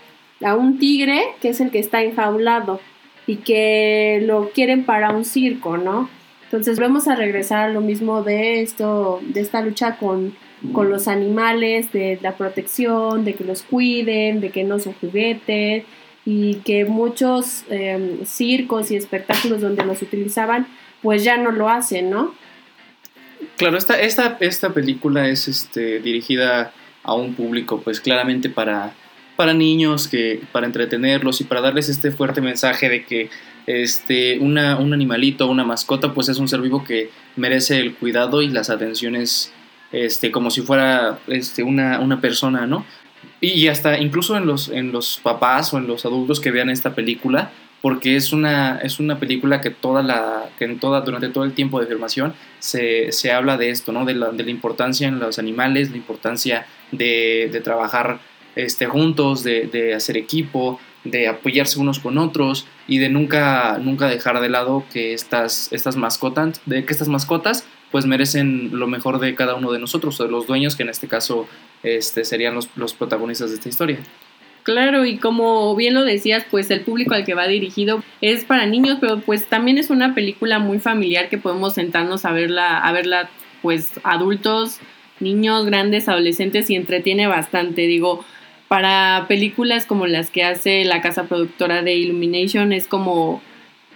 a 0.46 0.56
un 0.56 0.78
tigre, 0.78 1.24
que 1.42 1.50
es 1.50 1.60
el 1.60 1.72
que 1.72 1.80
está 1.80 2.04
enjaulado 2.04 2.80
y 3.26 3.38
que 3.38 4.22
lo 4.26 4.52
quieren 4.52 4.86
para 4.86 5.10
un 5.10 5.26
circo, 5.26 5.78
¿no? 5.78 6.08
Entonces 6.44 6.80
vamos 6.80 7.08
a 7.08 7.16
regresar 7.16 7.70
a 7.70 7.74
lo 7.74 7.82
mismo 7.82 8.22
de 8.22 8.62
esto, 8.62 9.22
de 9.24 9.42
esta 9.42 9.62
lucha 9.62 9.98
con, 9.98 10.36
con 10.72 10.92
los 10.92 11.08
animales, 11.08 11.92
de 11.92 12.20
la 12.22 12.34
protección, 12.34 13.26
de 13.26 13.34
que 13.34 13.44
los 13.44 13.64
cuiden, 13.64 14.40
de 14.40 14.52
que 14.52 14.64
no 14.64 14.78
se 14.78 14.94
jugueten 14.94 15.84
y 16.32 16.62
que 16.64 16.86
muchos 16.86 17.64
eh, 17.72 18.20
circos 18.24 18.92
y 18.92 18.96
espectáculos 18.96 19.62
donde 19.62 19.84
los 19.84 20.00
utilizaban 20.04 20.68
pues 21.02 21.24
ya 21.24 21.38
no 21.38 21.50
lo 21.52 21.70
hacen, 21.70 22.12
¿no? 22.12 22.36
Claro, 23.58 23.80
esta, 23.80 24.00
esta, 24.00 24.38
esta 24.40 24.72
película 24.72 25.28
es 25.28 25.48
este, 25.48 26.00
dirigida 26.00 26.72
a 27.02 27.16
un 27.16 27.34
público, 27.34 27.82
pues 27.82 28.00
claramente 28.00 28.48
para, 28.48 28.94
para 29.38 29.56
niños, 29.56 30.08
que, 30.08 30.42
para 30.52 30.68
entretenerlos 30.68 31.42
y 31.42 31.46
para 31.46 31.62
darles 31.62 31.90
este 31.90 32.12
fuerte 32.12 32.42
mensaje 32.42 32.90
de 32.90 33.06
que 33.06 33.32
este, 33.66 34.38
una, 34.38 34.78
un 34.78 34.94
animalito, 34.94 35.48
una 35.48 35.64
mascota, 35.64 36.14
pues 36.14 36.30
es 36.30 36.38
un 36.38 36.48
ser 36.48 36.62
vivo 36.62 36.84
que 36.84 37.10
merece 37.38 37.80
el 37.80 37.96
cuidado 37.96 38.44
y 38.44 38.50
las 38.50 38.70
atenciones 38.70 39.52
este, 39.92 40.30
como 40.30 40.52
si 40.52 40.62
fuera 40.62 41.18
este, 41.26 41.64
una, 41.64 42.00
una 42.00 42.22
persona, 42.22 42.68
¿no? 42.68 42.86
Y 43.42 43.68
hasta 43.68 43.98
incluso 43.98 44.36
en 44.36 44.46
los, 44.46 44.70
en 44.70 44.92
los 44.92 45.20
papás 45.24 45.74
o 45.74 45.78
en 45.78 45.88
los 45.88 46.06
adultos 46.06 46.40
que 46.40 46.52
vean 46.52 46.70
esta 46.70 46.94
película, 46.94 47.52
porque 47.82 48.16
es 48.16 48.34
una, 48.34 48.80
es 48.80 49.00
una 49.00 49.20
película 49.20 49.62
que 49.62 49.70
toda 49.70 50.04
la, 50.04 50.50
que 50.58 50.66
en 50.66 50.80
toda, 50.80 51.02
durante 51.02 51.30
todo 51.30 51.46
el 51.46 51.54
tiempo 51.54 51.80
de 51.80 51.88
filmación 51.88 52.34
se, 52.60 53.12
se 53.12 53.32
habla 53.32 53.58
de 53.58 53.70
esto, 53.70 53.92
¿no? 53.94 54.04
De 54.04 54.14
la, 54.14 54.32
de 54.32 54.44
la 54.44 54.52
importancia 54.52 55.08
en 55.08 55.20
los 55.20 55.40
animales, 55.40 55.92
la 55.92 55.98
importancia 55.98 56.66
de, 56.92 57.50
de 57.52 57.62
trabajar 57.62 58.20
este, 58.56 58.88
juntos, 58.88 59.44
de, 59.44 59.68
de, 59.68 59.94
hacer 59.94 60.18
equipo, 60.18 60.80
de 61.06 61.30
apoyarse 61.30 61.80
unos 61.80 62.00
con 62.00 62.18
otros 62.18 62.68
y 62.88 62.98
de 62.98 63.08
nunca, 63.08 63.78
nunca 63.82 64.08
dejar 64.08 64.42
de 64.42 64.50
lado 64.50 64.84
que 64.92 65.14
estas, 65.14 65.72
estas 65.72 65.96
mascotas, 65.96 66.60
de 66.66 66.84
que 66.84 66.92
estas 66.92 67.08
mascotas 67.08 67.66
pues 67.92 68.06
merecen 68.06 68.78
lo 68.78 68.88
mejor 68.88 69.20
de 69.20 69.34
cada 69.36 69.56
uno 69.56 69.72
de 69.72 69.80
nosotros, 69.80 70.20
o 70.20 70.24
de 70.24 70.30
los 70.30 70.46
dueños, 70.46 70.76
que 70.76 70.84
en 70.84 70.90
este 70.90 71.08
caso 71.08 71.48
este, 71.84 72.26
serían 72.26 72.56
los, 72.56 72.70
los 72.76 72.94
protagonistas 72.94 73.50
de 73.50 73.56
esta 73.56 73.70
historia. 73.70 74.00
Claro, 74.64 75.06
y 75.06 75.18
como 75.18 75.76
bien 75.76 75.94
lo 75.94 76.04
decías, 76.04 76.46
pues 76.52 76.70
el 76.70 76.82
público 76.82 77.14
al 77.14 77.26
que 77.26 77.34
va 77.34 77.48
dirigido 77.48 78.04
es 78.22 78.44
para 78.46 78.66
niños, 78.66 78.98
pero 79.00 79.20
pues 79.20 79.48
también 79.48 79.78
es 79.78 79.90
una 79.90 80.14
película 80.14 80.60
muy 80.60 80.80
familiar 80.80 81.30
que 81.30 81.38
podemos 81.38 81.74
sentarnos 81.74 82.26
a 82.26 82.32
verla, 82.32 82.78
a 82.78 82.92
verla 82.92 83.30
pues 83.62 84.00
adultos, 84.04 84.80
niños, 85.20 85.66
grandes, 85.66 86.08
adolescentes 86.08 86.70
y 86.70 86.76
entretiene 86.76 87.28
bastante. 87.28 87.84
Digo, 87.84 88.24
para 88.68 89.26
películas 89.28 89.86
como 89.86 90.08
las 90.08 90.30
que 90.30 90.44
hace 90.44 90.84
la 90.86 91.02
casa 91.02 91.24
productora 91.24 91.82
de 91.82 91.96
Illumination 91.96 92.72
es 92.72 92.88
como 92.88 93.42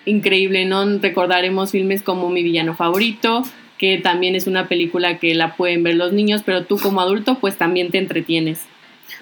increíble, 0.06 0.65
¿no? 0.65 1.00
Recordaremos 1.00 1.72
filmes 1.72 2.02
como 2.02 2.30
Mi 2.30 2.43
villano 2.43 2.76
favorito, 2.76 3.43
que 3.84 3.98
también 3.98 4.34
es 4.34 4.48
una 4.48 4.69
película 4.69 5.17
que 5.17 5.36
la 5.36 5.58
pueden 5.58 5.84
ver 5.84 5.96
los 5.96 6.13
niños, 6.13 6.41
pero 6.46 6.63
tú 6.63 6.80
como 6.80 7.02
adulto 7.02 7.39
pues 7.41 7.58
también 7.58 7.91
te 7.91 7.98
entretienes. 7.98 8.62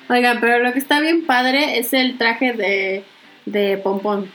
Oiga, 0.08 0.38
pero 0.40 0.60
lo 0.60 0.72
que 0.72 0.78
está 0.78 1.00
bien 1.00 1.26
padre 1.26 1.80
es 1.80 1.94
el 1.94 2.20
traje 2.20 2.54
de, 2.54 3.04
de 3.48 3.80
pompón. 3.80 4.30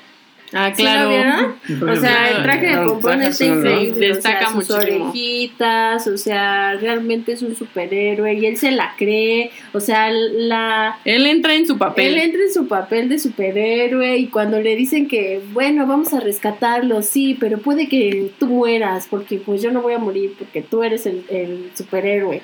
Ah, 0.53 0.73
¿Sí 0.75 0.83
claro. 0.83 1.05
lo 1.05 1.11
vieron? 1.11 1.89
O 1.91 1.97
sea, 1.97 2.31
el 2.31 2.43
traje 2.43 2.67
de 2.69 2.87
pompón 2.87 3.23
está 3.23 3.45
increíble. 3.45 4.09
Destaca 4.09 4.39
o 4.39 4.41
sea, 4.41 4.47
sus 4.61 4.71
muchísimo. 4.71 5.05
orejitas, 5.07 6.07
o 6.07 6.17
sea, 6.17 6.75
realmente 6.75 7.33
es 7.33 7.43
un 7.43 7.57
superhéroe 7.57 8.35
y 8.35 8.47
él 8.47 8.57
se 8.57 8.71
la 8.71 8.95
cree. 8.97 9.51
O 9.73 9.81
sea, 9.81 10.11
la, 10.11 10.99
Él 11.05 11.27
entra 11.27 11.55
en 11.55 11.67
su 11.67 11.77
papel. 11.79 12.15
Él 12.15 12.19
entra 12.19 12.43
en 12.43 12.53
su 12.53 12.69
papel 12.69 13.09
de 13.09 13.19
superhéroe 13.19 14.17
y 14.19 14.29
cuando 14.29 14.61
le 14.61 14.77
dicen 14.77 15.09
que, 15.09 15.41
bueno, 15.53 15.87
vamos 15.87 16.13
a 16.15 16.21
rescatarlo, 16.21 17.03
sí, 17.03 17.37
pero 17.39 17.59
puede 17.59 17.89
que 17.89 18.31
tú 18.39 18.47
mueras 18.47 19.09
porque 19.11 19.39
pues 19.39 19.63
yo 19.63 19.73
no 19.73 19.83
voy 19.83 19.95
a 19.95 19.99
morir 19.99 20.35
porque 20.39 20.63
tú 20.63 20.83
eres 20.83 21.07
el, 21.07 21.25
el 21.29 21.71
superhéroe. 21.75 22.41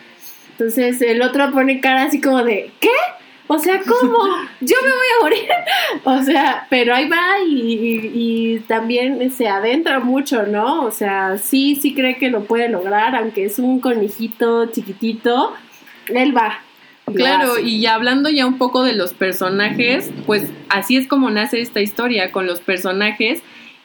Entonces 0.52 1.00
el 1.02 1.22
otro 1.22 1.50
pone 1.52 1.80
cara 1.80 2.04
así 2.04 2.20
como 2.20 2.42
de, 2.44 2.70
¿qué? 2.80 2.88
O 3.48 3.58
sea, 3.58 3.80
¿cómo? 3.82 4.16
Yo 4.60 4.76
me 4.82 4.88
voy 4.88 5.06
a 5.18 5.22
morir. 5.22 5.48
O 6.04 6.22
sea, 6.22 6.66
pero 6.70 6.94
ahí 6.94 7.08
va 7.08 7.38
y, 7.46 7.52
y- 7.54 8.10
y 8.14 8.58
también 8.60 9.30
se 9.30 9.46
adentra 9.48 10.00
mucho, 10.00 10.44
¿no? 10.44 10.84
O 10.84 10.90
sea, 10.90 11.36
sí, 11.38 11.76
sí 11.76 11.94
cree 11.94 12.16
que 12.16 12.30
lo 12.30 12.44
puede 12.44 12.68
lograr, 12.68 13.14
aunque 13.14 13.44
es 13.44 13.58
un 13.58 13.78
conejito 13.80 14.66
chiquitito, 14.66 15.52
él 16.08 16.34
va. 16.36 16.60
Claro, 17.14 17.58
y 17.58 17.80
ya 17.80 17.94
hablando 17.94 18.30
ya 18.30 18.46
un 18.46 18.56
poco 18.58 18.82
de 18.84 18.94
los 18.94 19.12
personajes, 19.12 20.10
pues 20.24 20.48
así 20.70 20.96
es 20.96 21.06
como 21.08 21.30
nace 21.30 21.60
esta 21.60 21.80
historia 21.80 22.32
con 22.32 22.46
los 22.46 22.60
personajes 22.60 23.42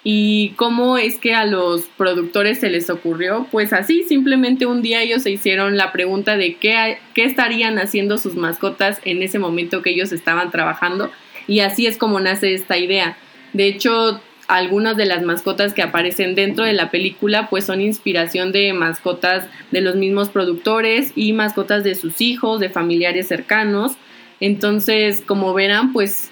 ¿Y 0.10 0.54
cómo 0.56 0.98
es 0.98 1.20
que 1.20 1.36
a 1.36 1.44
los 1.44 1.82
productores 1.98 2.62
se 2.62 2.70
les 2.70 2.90
ocurrió? 2.90 3.46
Pues 3.52 3.74
así, 3.74 4.04
simplemente 4.04 4.66
un 4.66 4.82
día 4.82 5.02
ellos 5.02 5.24
se 5.24 5.32
hicieron 5.32 5.76
la 5.76 5.92
pregunta 5.92 6.38
de 6.38 6.56
qué, 6.56 6.98
qué 7.14 7.26
estarían 7.26 7.78
haciendo 7.78 8.18
sus 8.18 8.36
mascotas 8.36 9.02
en 9.04 9.22
ese 9.22 9.38
momento 9.38 9.82
que 9.82 9.90
ellos 9.90 10.14
estaban 10.14 10.50
trabajando 10.50 11.12
y 11.46 11.60
así 11.60 11.88
es 11.88 11.98
como 11.98 12.22
nace 12.22 12.54
esta 12.54 12.78
idea. 12.78 13.18
De 13.52 13.68
hecho, 13.68 14.22
algunas 14.48 14.96
de 14.96 15.08
las 15.08 15.24
mascotas 15.24 15.74
que 15.74 15.82
aparecen 15.82 16.36
dentro 16.36 16.64
de 16.64 16.72
la 16.72 16.90
película 16.90 17.50
pues 17.50 17.66
son 17.66 17.82
inspiración 17.82 18.54
de 18.54 18.72
mascotas 18.72 19.50
de 19.72 19.82
los 19.82 19.98
mismos 19.98 20.30
productores 20.30 21.12
y 21.18 21.34
mascotas 21.34 21.84
de 21.84 21.96
sus 21.96 22.22
hijos, 22.22 22.62
de 22.62 22.70
familiares 22.70 23.28
cercanos. 23.28 23.98
Entonces, 24.40 25.22
como 25.28 25.54
verán, 25.54 25.92
pues 25.92 26.32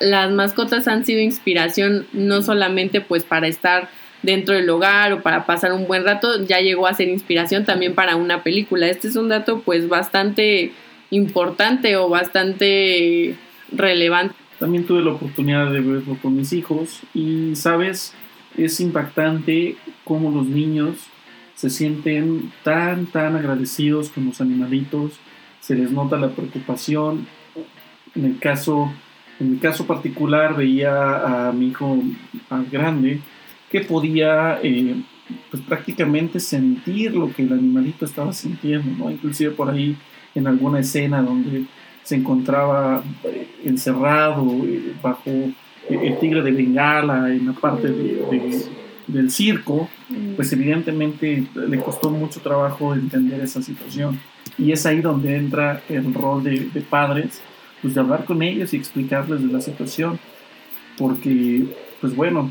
las 0.00 0.30
mascotas 0.32 0.88
han 0.88 1.04
sido 1.04 1.20
inspiración 1.20 2.06
no 2.12 2.42
solamente 2.42 3.00
pues 3.00 3.24
para 3.24 3.48
estar 3.48 3.88
dentro 4.22 4.54
del 4.54 4.68
hogar 4.70 5.12
o 5.12 5.22
para 5.22 5.46
pasar 5.46 5.72
un 5.72 5.86
buen 5.86 6.04
rato, 6.04 6.44
ya 6.44 6.60
llegó 6.60 6.86
a 6.86 6.94
ser 6.94 7.08
inspiración 7.08 7.64
también 7.64 7.94
para 7.94 8.16
una 8.16 8.42
película. 8.42 8.88
Este 8.88 9.08
es 9.08 9.16
un 9.16 9.28
dato 9.28 9.60
pues 9.60 9.88
bastante 9.88 10.72
importante 11.10 11.96
o 11.96 12.08
bastante 12.08 13.36
relevante. 13.70 14.34
También 14.58 14.84
tuve 14.86 15.02
la 15.02 15.12
oportunidad 15.12 15.70
de 15.70 15.80
verlo 15.80 16.16
con 16.22 16.36
mis 16.36 16.52
hijos 16.52 17.00
y, 17.12 17.54
sabes, 17.56 18.14
es 18.56 18.80
impactante 18.80 19.76
cómo 20.04 20.30
los 20.30 20.46
niños 20.46 20.96
se 21.54 21.70
sienten 21.70 22.52
tan, 22.62 23.06
tan 23.06 23.36
agradecidos 23.36 24.10
con 24.10 24.26
los 24.26 24.40
animalitos, 24.40 25.12
se 25.60 25.74
les 25.74 25.90
nota 25.90 26.16
la 26.16 26.30
preocupación. 26.30 27.26
En 28.14 28.24
el 28.24 28.38
caso, 28.38 28.92
en 29.40 29.52
mi 29.52 29.56
caso 29.58 29.86
particular 29.86 30.56
veía 30.56 31.48
a 31.48 31.52
mi 31.52 31.68
hijo 31.68 31.98
más 32.50 32.70
grande 32.70 33.20
que 33.70 33.80
podía 33.80 34.60
eh, 34.62 34.94
pues 35.50 35.62
prácticamente 35.62 36.38
sentir 36.38 37.14
lo 37.14 37.32
que 37.32 37.42
el 37.42 37.52
animalito 37.52 38.04
estaba 38.04 38.32
sintiendo, 38.32 39.04
¿no? 39.04 39.10
Inclusive 39.10 39.50
por 39.52 39.70
ahí 39.70 39.96
en 40.34 40.46
alguna 40.46 40.80
escena 40.80 41.22
donde 41.22 41.64
se 42.02 42.16
encontraba 42.16 43.02
eh, 43.24 43.48
encerrado 43.64 44.46
eh, 44.64 44.92
bajo 45.02 45.30
eh, 45.30 45.52
el 45.88 46.18
tigre 46.18 46.42
de 46.42 46.52
Bengala 46.52 47.32
en 47.32 47.46
la 47.46 47.52
parte 47.52 47.88
del 49.06 49.30
circo, 49.30 49.88
pues 50.34 50.50
evidentemente 50.52 51.44
le 51.54 51.78
costó 51.78 52.10
mucho 52.10 52.40
trabajo 52.40 52.94
entender 52.94 53.40
esa 53.40 53.62
situación. 53.62 54.18
Y 54.56 54.72
es 54.72 54.86
ahí 54.86 55.00
donde 55.00 55.36
entra 55.36 55.82
el 55.88 56.14
rol 56.14 56.42
de, 56.42 56.80
padres, 56.88 57.42
pues 57.84 57.92
de 57.92 58.00
hablar 58.00 58.24
con 58.24 58.40
ellos 58.40 58.72
y 58.72 58.78
explicarles 58.78 59.42
de 59.46 59.52
la 59.52 59.60
situación. 59.60 60.18
Porque, 60.96 61.66
pues 62.00 62.16
bueno, 62.16 62.50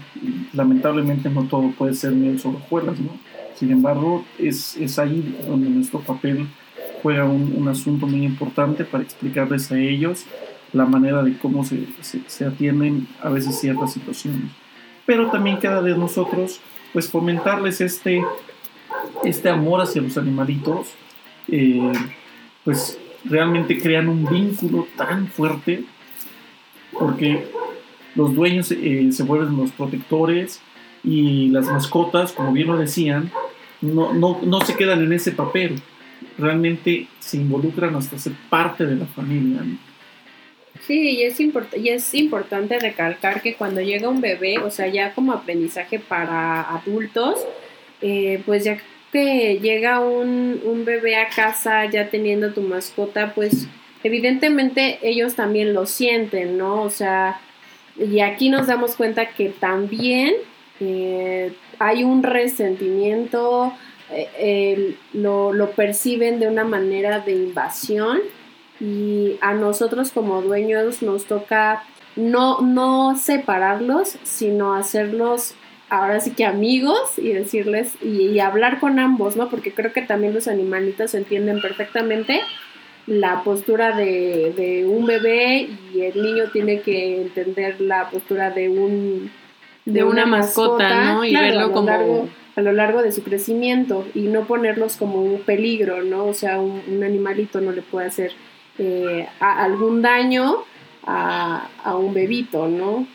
lamentablemente 0.53 1.27
no 1.31 1.45
todo 1.45 1.71
puede 1.71 1.95
ser 1.95 2.11
miel 2.11 2.39
sobre 2.39 2.57
hojuelas, 2.57 2.99
¿no? 2.99 3.17
Sin 3.55 3.71
embargo, 3.71 4.23
es, 4.37 4.77
es 4.77 4.99
ahí 4.99 5.35
donde 5.47 5.71
nuestro 5.71 6.01
papel 6.01 6.45
juega 7.01 7.25
un, 7.25 7.67
asunto 7.67 8.05
muy 8.05 8.23
importante 8.23 8.85
para 8.85 9.03
explicarles 9.03 9.71
a 9.71 9.79
ellos 9.79 10.25
la 10.71 10.85
manera 10.85 11.23
de 11.23 11.35
cómo 11.39 11.65
se, 11.65 11.87
se, 12.01 12.45
atienden 12.45 13.07
a 13.19 13.29
veces 13.29 13.59
ciertas 13.59 13.91
situaciones. 13.91 14.51
Pero 15.07 15.31
también 15.31 15.57
queda 15.57 15.81
de 15.81 15.97
nosotros 15.97 16.59
pues 16.93 17.09
fomentarles 17.09 17.81
este, 17.81 18.23
este 19.23 19.49
amor 19.49 19.81
hacia 19.81 20.03
los 20.03 20.15
animalitos, 20.15 20.93
eh, 21.47 21.91
pues 22.63 22.99
realmente 23.25 23.79
crean 23.79 24.09
un 24.09 24.25
vínculo 24.25 24.87
tan 24.97 25.27
fuerte 25.27 25.83
porque 26.91 27.45
los 28.15 28.35
dueños 28.35 28.71
eh, 28.71 29.09
se 29.11 29.23
vuelven 29.23 29.57
los 29.57 29.71
protectores 29.71 30.61
y 31.03 31.49
las 31.49 31.67
mascotas, 31.67 32.31
como 32.31 32.53
bien 32.53 32.67
lo 32.67 32.77
decían, 32.77 33.31
no, 33.81 34.13
no, 34.13 34.39
no 34.43 34.61
se 34.61 34.75
quedan 34.75 35.03
en 35.03 35.13
ese 35.13 35.31
papel 35.31 35.81
realmente 36.37 37.07
se 37.19 37.37
involucran 37.37 37.95
hasta 37.95 38.17
ser 38.17 38.33
parte 38.49 38.85
de 38.85 38.95
la 38.95 39.05
familia. 39.05 39.61
Sí, 40.81 41.11
y 41.11 41.23
es, 41.23 41.39
y 41.39 41.89
es 41.89 42.13
importante 42.13 42.79
recalcar 42.79 43.41
que 43.41 43.55
cuando 43.55 43.81
llega 43.81 44.09
un 44.09 44.21
bebé, 44.21 44.57
o 44.59 44.71
sea, 44.71 44.87
ya 44.87 45.13
como 45.13 45.31
aprendizaje 45.31 45.99
para 45.99 46.61
adultos, 46.61 47.39
eh, 48.01 48.41
pues 48.45 48.63
ya 48.63 48.77
que 49.13 49.59
llega 49.61 49.99
un, 49.99 50.59
un 50.65 50.83
bebé 50.83 51.15
a 51.15 51.29
casa 51.29 51.85
ya 51.85 52.09
teniendo 52.09 52.51
tu 52.51 52.61
mascota, 52.61 53.33
pues 53.33 53.67
evidentemente 54.03 54.97
ellos 55.03 55.35
también 55.35 55.73
lo 55.73 55.85
sienten, 55.85 56.57
¿no? 56.57 56.81
O 56.81 56.89
sea, 56.89 57.39
y 57.95 58.21
aquí 58.21 58.49
nos 58.49 58.65
damos 58.65 58.95
cuenta 58.95 59.29
que 59.29 59.49
también 59.49 60.33
eh, 60.79 61.53
hay 61.77 62.03
un 62.03 62.23
resentimiento, 62.23 63.73
eh, 64.11 64.95
lo, 65.13 65.53
lo, 65.53 65.71
perciben 65.71 66.39
de 66.39 66.47
una 66.47 66.63
manera 66.63 67.19
de 67.19 67.33
invasión 67.33 68.19
y 68.79 69.37
a 69.41 69.53
nosotros 69.53 70.11
como 70.11 70.41
dueños 70.41 71.03
nos 71.03 71.25
toca 71.25 71.83
no, 72.15 72.61
no 72.61 73.15
separarlos, 73.15 74.17
sino 74.23 74.73
hacerlos 74.73 75.55
ahora 75.93 76.19
sí 76.19 76.31
que 76.31 76.45
amigos 76.45 77.17
y 77.17 77.33
decirles 77.33 77.93
y, 78.01 78.39
hablar 78.39 78.79
con 78.79 78.97
ambos, 78.99 79.35
¿no? 79.35 79.49
Porque 79.49 79.71
creo 79.71 79.93
que 79.93 80.01
también 80.01 80.33
los 80.33 80.47
animalitos 80.47 81.13
entienden 81.13 81.61
perfectamente 81.61 82.41
la 83.05 83.43
postura 83.43 83.95
de, 83.95 84.53
de, 84.55 84.85
un 84.85 85.05
bebé 85.05 85.69
y 85.93 86.01
el 86.01 86.21
niño 86.21 86.45
tiene 86.51 86.81
que 86.81 87.21
entender 87.21 87.79
la 87.79 88.09
postura 88.09 88.49
de 88.49 88.69
un 88.69 89.29
de, 89.85 90.03
una, 90.03 90.25
mascota, 90.25 91.13
¿no? 91.13 91.25
Y 91.25 91.35
verlo 91.35 91.71
como 91.71 92.29
a 92.55 92.61
lo 92.61 92.71
largo 92.71 93.03
de 93.03 93.11
su 93.11 93.21
crecimiento 93.21 94.05
y 94.15 94.21
no 94.21 94.45
ponerlos 94.45 94.95
como 94.95 95.21
un 95.21 95.41
peligro, 95.41 96.03
¿no? 96.03 96.25
O 96.25 96.33
sea, 96.33 96.59
un, 96.59 97.03
animalito 97.03 97.61
no 97.61 97.71
le 97.71 97.81
puede 97.81 98.07
hacer 98.07 98.31
eh, 98.79 99.27
algún 99.39 100.01
daño 100.01 100.63
a, 101.05 101.67
un 101.97 102.13
bebito, 102.13 102.67
¿no? 102.67 103.05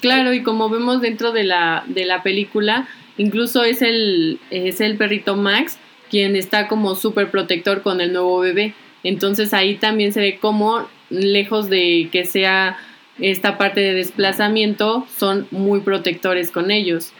Claro, 0.00 0.32
y 0.32 0.42
como 0.42 0.68
vemos 0.68 1.00
dentro 1.00 1.32
de 1.32 1.44
la, 1.44 1.84
de 1.86 2.04
la 2.04 2.22
película, 2.22 2.88
incluso 3.16 3.64
es 3.64 3.82
el, 3.82 4.38
es 4.50 4.80
el 4.80 4.96
perrito 4.96 5.36
Max 5.36 5.78
quien 6.10 6.36
está 6.36 6.68
como 6.68 6.94
súper 6.94 7.30
protector 7.30 7.82
con 7.82 8.00
el 8.00 8.12
nuevo 8.12 8.38
bebé. 8.38 8.74
Entonces 9.02 9.52
ahí 9.52 9.76
también 9.76 10.12
se 10.12 10.20
ve 10.20 10.38
como, 10.38 10.88
lejos 11.10 11.68
de 11.68 12.08
que 12.12 12.24
sea 12.24 12.76
esta 13.18 13.58
parte 13.58 13.80
de 13.80 13.94
desplazamiento, 13.94 15.06
son 15.16 15.46
muy 15.50 15.80
protectores 15.80 16.50
con 16.50 16.70
ellos. 16.70 17.12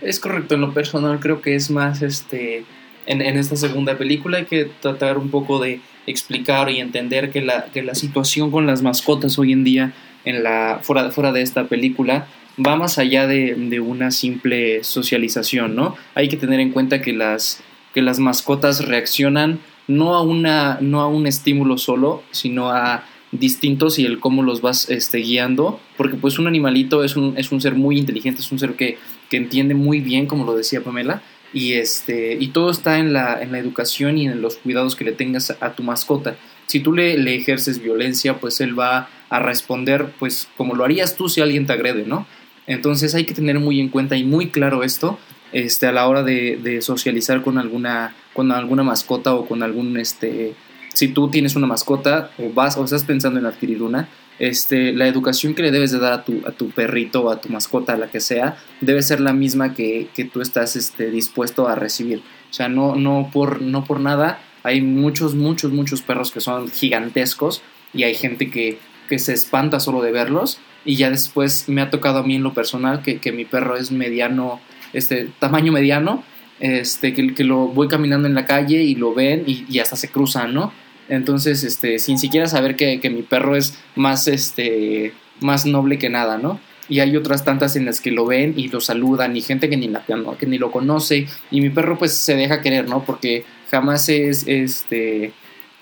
Es 0.00 0.18
correcto, 0.18 0.54
en 0.54 0.60
lo 0.60 0.74
personal 0.74 1.20
creo 1.20 1.40
que 1.40 1.54
es 1.54 1.70
más 1.70 2.02
este 2.02 2.64
en, 3.06 3.20
esta 3.20 3.56
segunda 3.56 3.96
película 3.98 4.38
hay 4.38 4.44
que 4.44 4.68
tratar 4.80 5.18
un 5.18 5.30
poco 5.30 5.58
de 5.58 5.80
explicar 6.06 6.70
y 6.70 6.80
entender 6.80 7.30
que 7.30 7.42
la, 7.42 7.66
que 7.72 7.82
la 7.82 7.94
situación 7.94 8.50
con 8.50 8.66
las 8.66 8.82
mascotas 8.82 9.38
hoy 9.38 9.52
en 9.52 9.64
día 9.64 9.92
en 10.24 10.42
la, 10.42 10.80
fuera, 10.82 11.10
fuera 11.10 11.32
de 11.32 11.42
esta 11.42 11.64
película 11.64 12.26
va 12.64 12.76
más 12.76 12.98
allá 12.98 13.26
de, 13.26 13.54
de, 13.54 13.80
una 13.80 14.10
simple 14.10 14.84
socialización, 14.84 15.74
¿no? 15.74 15.96
Hay 16.14 16.28
que 16.28 16.36
tener 16.36 16.60
en 16.60 16.70
cuenta 16.70 17.00
que 17.00 17.12
las, 17.12 17.62
que 17.94 18.02
las 18.02 18.18
mascotas 18.18 18.86
reaccionan 18.86 19.60
no 19.88 20.14
a, 20.14 20.22
una, 20.22 20.78
no 20.80 21.00
a 21.00 21.08
un 21.08 21.26
estímulo 21.26 21.78
solo, 21.78 22.22
sino 22.30 22.70
a 22.70 23.04
distintos 23.32 23.98
y 23.98 24.04
el 24.04 24.20
cómo 24.20 24.42
los 24.42 24.60
vas 24.60 24.90
este, 24.90 25.18
guiando, 25.18 25.80
porque 25.96 26.16
pues 26.16 26.38
un 26.38 26.46
animalito 26.46 27.02
es 27.02 27.16
un, 27.16 27.34
es 27.38 27.50
un 27.50 27.60
ser 27.60 27.74
muy 27.74 27.98
inteligente, 27.98 28.42
es 28.42 28.52
un 28.52 28.58
ser 28.58 28.74
que, 28.74 28.98
que 29.30 29.38
entiende 29.38 29.74
muy 29.74 30.00
bien, 30.00 30.26
como 30.26 30.44
lo 30.44 30.54
decía 30.54 30.82
Pamela, 30.82 31.22
y, 31.54 31.72
este, 31.72 32.36
y 32.38 32.48
todo 32.48 32.70
está 32.70 32.98
en 32.98 33.12
la, 33.12 33.42
en 33.42 33.52
la 33.52 33.58
educación 33.58 34.18
y 34.18 34.26
en 34.26 34.40
los 34.40 34.56
cuidados 34.56 34.96
que 34.96 35.04
le 35.04 35.12
tengas 35.12 35.56
a 35.60 35.74
tu 35.74 35.82
mascota. 35.82 36.36
Si 36.72 36.80
tú 36.80 36.94
le, 36.94 37.36
ejerces 37.36 37.82
violencia, 37.82 38.40
pues 38.40 38.62
él 38.62 38.78
va 38.78 39.10
a 39.28 39.38
responder 39.40 40.10
pues 40.18 40.48
como 40.56 40.74
lo 40.74 40.84
harías 40.84 41.16
tú 41.16 41.28
si 41.28 41.42
alguien 41.42 41.66
te 41.66 41.74
agrede, 41.74 42.06
¿no? 42.06 42.26
Entonces 42.66 43.14
hay 43.14 43.26
que 43.26 43.34
tener 43.34 43.60
muy 43.60 43.78
en 43.78 43.90
cuenta 43.90 44.16
y 44.16 44.24
muy 44.24 44.48
claro 44.48 44.82
esto 44.82 45.18
este, 45.52 45.86
a 45.86 45.92
la 45.92 46.08
hora 46.08 46.22
de, 46.22 46.78
socializar 46.80 47.42
con 47.42 47.58
alguna, 47.58 48.14
alguna 48.34 48.82
mascota 48.82 49.34
o 49.34 49.44
con 49.44 49.62
algún 49.62 49.98
este, 49.98 50.54
si 50.94 51.08
tú 51.08 51.28
tienes 51.28 51.56
una 51.56 51.66
mascota 51.66 52.30
o 52.38 52.50
vas 52.54 52.78
o 52.78 52.84
estás 52.84 53.04
pensando 53.04 53.38
en 53.38 53.44
adquirir 53.44 53.82
una, 53.82 54.08
este, 54.38 54.94
la 54.94 55.06
educación 55.06 55.52
que 55.52 55.60
le 55.60 55.72
debes 55.72 55.92
de 55.92 55.98
dar 55.98 56.14
a 56.14 56.24
tu, 56.24 56.40
a 56.46 56.52
tu 56.52 56.70
perrito 56.70 57.24
o 57.24 57.30
a 57.30 57.38
tu 57.38 57.50
mascota, 57.50 57.98
la 57.98 58.10
que 58.10 58.20
sea, 58.20 58.56
debe 58.80 59.02
ser 59.02 59.20
la 59.20 59.34
misma 59.34 59.74
que, 59.74 60.08
que 60.14 60.24
tú 60.24 60.40
estás 60.40 60.74
este, 60.74 61.10
dispuesto 61.10 61.68
a 61.68 61.74
recibir. 61.74 62.22
O 62.50 62.54
sea, 62.54 62.70
no, 62.70 62.96
no, 62.96 63.28
por, 63.30 63.60
no 63.60 63.84
por 63.84 64.00
nada, 64.00 64.40
hay 64.62 64.80
muchos, 64.80 65.34
muchos, 65.34 65.72
muchos 65.72 66.02
perros 66.02 66.30
que 66.30 66.40
son 66.40 66.70
gigantescos 66.70 67.62
y 67.92 68.04
hay 68.04 68.14
gente 68.14 68.50
que, 68.50 68.78
que 69.08 69.18
se 69.18 69.32
espanta 69.32 69.80
solo 69.80 70.02
de 70.02 70.12
verlos 70.12 70.58
y 70.84 70.96
ya 70.96 71.10
después 71.10 71.68
me 71.68 71.82
ha 71.82 71.90
tocado 71.90 72.18
a 72.18 72.22
mí 72.22 72.36
en 72.36 72.42
lo 72.42 72.54
personal 72.54 73.02
que, 73.02 73.18
que 73.18 73.32
mi 73.32 73.44
perro 73.44 73.76
es 73.76 73.90
mediano, 73.90 74.60
este, 74.92 75.28
tamaño 75.38 75.72
mediano, 75.72 76.24
este, 76.60 77.12
que, 77.12 77.34
que, 77.34 77.44
lo 77.44 77.68
voy 77.68 77.88
caminando 77.88 78.28
en 78.28 78.34
la 78.34 78.46
calle 78.46 78.82
y 78.82 78.94
lo 78.94 79.14
ven 79.14 79.44
y, 79.46 79.78
hasta 79.80 79.96
se 79.96 80.08
cruzan, 80.08 80.54
¿no? 80.54 80.72
Entonces, 81.08 81.64
este, 81.64 81.98
sin 81.98 82.18
siquiera 82.18 82.46
saber 82.46 82.76
que, 82.76 82.98
mi 83.10 83.22
perro 83.22 83.56
es 83.56 83.78
más, 83.96 84.28
este, 84.28 85.12
más 85.40 85.66
noble 85.66 85.98
que 85.98 86.08
nada, 86.08 86.38
¿no? 86.38 86.60
y 86.88 87.00
hay 87.00 87.16
otras 87.16 87.44
tantas 87.44 87.76
en 87.76 87.86
las 87.86 88.00
que 88.00 88.10
lo 88.10 88.26
ven 88.26 88.54
y 88.56 88.68
lo 88.68 88.80
saludan 88.80 89.36
y 89.36 89.40
gente 89.40 89.70
que 89.70 89.76
ni, 89.76 89.88
la, 89.88 90.04
que 90.38 90.46
ni 90.46 90.58
lo 90.58 90.70
conoce 90.70 91.26
y 91.50 91.60
mi 91.60 91.70
perro 91.70 91.96
pues 91.96 92.12
se 92.12 92.34
deja 92.34 92.60
querer, 92.60 92.88
¿no? 92.88 93.04
Porque 93.04 93.44
jamás 93.72 94.10
es, 94.10 94.44
este, 94.46 95.32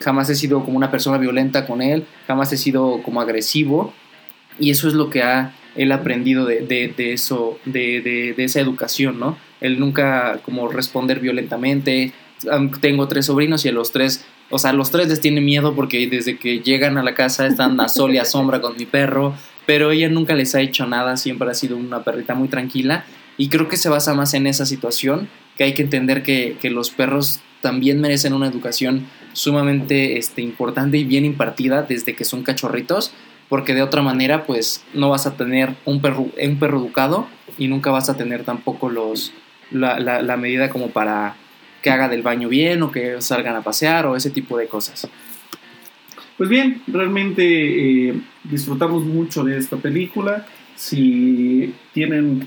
jamás 0.00 0.31
he 0.31 0.37
sido 0.37 0.64
como 0.64 0.76
una 0.76 0.92
persona 0.92 1.18
violenta 1.18 1.66
con 1.66 1.83
él, 1.83 2.07
jamás 2.26 2.53
he 2.53 2.57
sido 2.57 3.03
como 3.03 3.20
agresivo 3.20 3.92
y 4.61 4.70
eso 4.70 4.87
es 4.87 4.94
lo 4.94 5.11
que 5.11 5.24
ha 5.24 5.55
él 5.74 5.90
aprendido 5.92 6.46
de, 6.46 6.62
de, 6.62 7.12
eso, 7.12 7.59
de, 7.64 8.00
de, 8.00 8.44
esa 8.44 8.61
educación, 8.61 9.18
¿no? 9.18 9.37
Él 9.61 9.79
nunca 9.79 10.40
como 10.44 10.68
responder 10.68 11.20
violentamente. 11.20 12.12
Tengo 12.81 13.07
tres 13.09 13.26
sobrinos 13.26 13.64
y 13.64 13.68
a 13.68 13.72
los 13.72 13.92
tres, 13.92 14.24
o 14.50 14.59
sea, 14.59 14.70
a 14.70 14.72
los 14.72 14.90
tres 14.90 15.09
les 15.09 15.20
tiene 15.20 15.40
miedo 15.40 15.74
porque 15.74 16.09
desde 16.09 16.38
que 16.38 16.61
llegan 16.61 16.96
a 16.98 17.03
la 17.03 17.14
casa 17.14 17.46
están 17.46 17.81
a 17.81 17.88
sol 17.88 18.14
y 18.14 18.18
a 18.18 18.24
sombra 18.24 18.61
con 18.61 18.76
mi 18.76 18.87
perro, 18.87 19.35
pero 19.66 19.90
ella 19.90 20.09
nunca 20.09 20.35
les 20.35 20.55
ha 20.55 20.61
hecho 20.61 20.87
nada, 20.87 21.16
siempre 21.16 21.50
ha 21.50 21.55
sido 21.55 21.76
una 21.76 22.03
perrita 22.03 22.35
muy 22.35 22.48
tranquila 22.48 23.05
y 23.37 23.48
creo 23.48 23.68
que 23.68 23.76
se 23.76 23.88
basa 23.88 24.14
más 24.14 24.35
en 24.35 24.46
esa 24.46 24.66
situación, 24.66 25.29
que 25.57 25.64
hay 25.64 25.74
que 25.74 25.83
entender 25.83 26.22
que, 26.22 26.57
que 26.61 26.70
los 26.70 26.90
perros 26.90 27.40
también 27.61 28.01
merecen 28.01 28.33
una 28.33 28.46
educación 28.46 29.07
sumamente 29.33 30.18
este, 30.18 30.42
importante 30.42 30.99
y 30.99 31.05
bien 31.05 31.25
impartida 31.25 31.83
desde 31.83 32.14
que 32.14 32.25
son 32.25 32.42
cachorritos, 32.42 33.12
porque 33.49 33.75
de 33.75 33.83
otra 33.83 34.03
manera 34.03 34.44
pues 34.44 34.85
no 34.94 35.11
vas 35.11 35.27
a 35.27 35.37
tener 35.37 35.75
un 35.85 36.01
perro, 36.01 36.29
un 36.40 36.59
perro 36.59 36.79
educado 36.79 37.27
y 37.59 37.68
nunca 37.68 37.90
vas 37.90 38.09
a 38.09 38.16
tener 38.16 38.44
tampoco 38.44 38.88
los, 38.88 39.33
la, 39.70 39.99
la, 39.99 40.37
medida 40.37 40.70
como 40.70 40.90
para 40.90 41.37
que 41.83 41.90
haga 41.90 42.09
del 42.09 42.23
baño 42.23 42.49
bien 42.49 42.83
o 42.83 42.92
que 42.92 43.20
salgan 43.20 43.57
a 43.57 43.62
pasear 43.62 44.07
o 44.07 44.16
ese 44.16 44.31
tipo 44.31 44.57
de 44.57 44.66
cosas. 44.66 45.09
Pues 46.37 46.49
bien, 46.49 46.83
realmente 46.87 48.09
eh, 48.09 48.14
disfrutamos 48.44 49.05
mucho 49.05 49.44
de 49.44 49.59
esta 49.59 49.77
película. 49.77 50.46
Si 50.77 51.75
tienen 51.92 52.46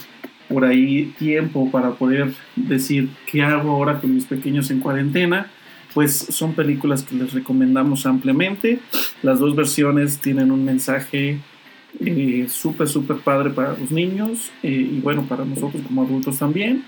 por 0.53 0.65
ahí 0.65 1.13
tiempo 1.17 1.71
para 1.71 1.91
poder 1.91 2.31
decir 2.55 3.09
qué 3.25 3.41
hago 3.41 3.71
ahora 3.71 3.99
con 3.99 4.13
mis 4.13 4.25
pequeños 4.25 4.69
en 4.69 4.79
cuarentena, 4.79 5.47
pues 5.95 6.15
son 6.15 6.53
películas 6.53 7.01
que 7.01 7.15
les 7.15 7.33
recomendamos 7.33 8.05
ampliamente. 8.05 8.79
Las 9.23 9.39
dos 9.39 9.55
versiones 9.55 10.19
tienen 10.19 10.51
un 10.51 10.63
mensaje 10.63 11.39
eh, 11.99 12.45
súper, 12.49 12.87
súper 12.87 13.17
padre 13.17 13.49
para 13.49 13.75
los 13.77 13.91
niños 13.91 14.51
eh, 14.61 14.69
y 14.69 14.99
bueno, 14.99 15.23
para 15.23 15.43
nosotros 15.43 15.81
como 15.87 16.03
adultos 16.03 16.37
también. 16.37 16.83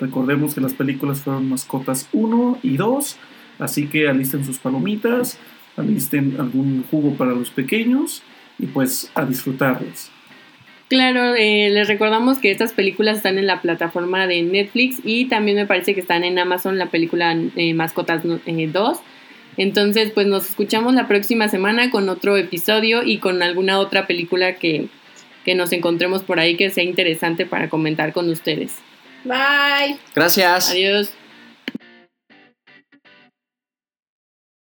Recordemos 0.00 0.54
que 0.54 0.60
las 0.60 0.74
películas 0.74 1.20
fueron 1.20 1.48
mascotas 1.48 2.08
1 2.12 2.60
y 2.62 2.76
2, 2.76 3.16
así 3.58 3.88
que 3.88 4.08
alisten 4.08 4.44
sus 4.44 4.58
palomitas, 4.58 5.38
alisten 5.76 6.36
algún 6.38 6.84
jugo 6.88 7.14
para 7.14 7.32
los 7.32 7.50
pequeños 7.50 8.22
y 8.60 8.66
pues 8.66 9.10
a 9.16 9.24
disfrutarlas. 9.24 10.12
Claro, 10.88 11.34
eh, 11.34 11.68
les 11.70 11.86
recordamos 11.86 12.38
que 12.38 12.50
estas 12.50 12.72
películas 12.72 13.18
están 13.18 13.38
en 13.38 13.46
la 13.46 13.60
plataforma 13.60 14.26
de 14.26 14.42
Netflix 14.42 15.00
y 15.04 15.26
también 15.26 15.58
me 15.58 15.66
parece 15.66 15.94
que 15.94 16.00
están 16.00 16.24
en 16.24 16.38
Amazon 16.38 16.78
la 16.78 16.86
película 16.86 17.36
eh, 17.56 17.74
Mascotas 17.74 18.22
2. 18.24 18.40
Eh, 18.46 18.72
Entonces, 19.58 20.10
pues 20.12 20.26
nos 20.26 20.48
escuchamos 20.48 20.94
la 20.94 21.06
próxima 21.06 21.48
semana 21.48 21.90
con 21.90 22.08
otro 22.08 22.38
episodio 22.38 23.02
y 23.02 23.18
con 23.18 23.42
alguna 23.42 23.80
otra 23.80 24.06
película 24.06 24.54
que, 24.54 24.86
que 25.44 25.54
nos 25.54 25.72
encontremos 25.72 26.22
por 26.22 26.40
ahí 26.40 26.56
que 26.56 26.70
sea 26.70 26.84
interesante 26.84 27.44
para 27.44 27.68
comentar 27.68 28.14
con 28.14 28.30
ustedes. 28.30 28.76
Bye. 29.24 29.98
Gracias. 30.14 30.70
Adiós. 30.70 31.12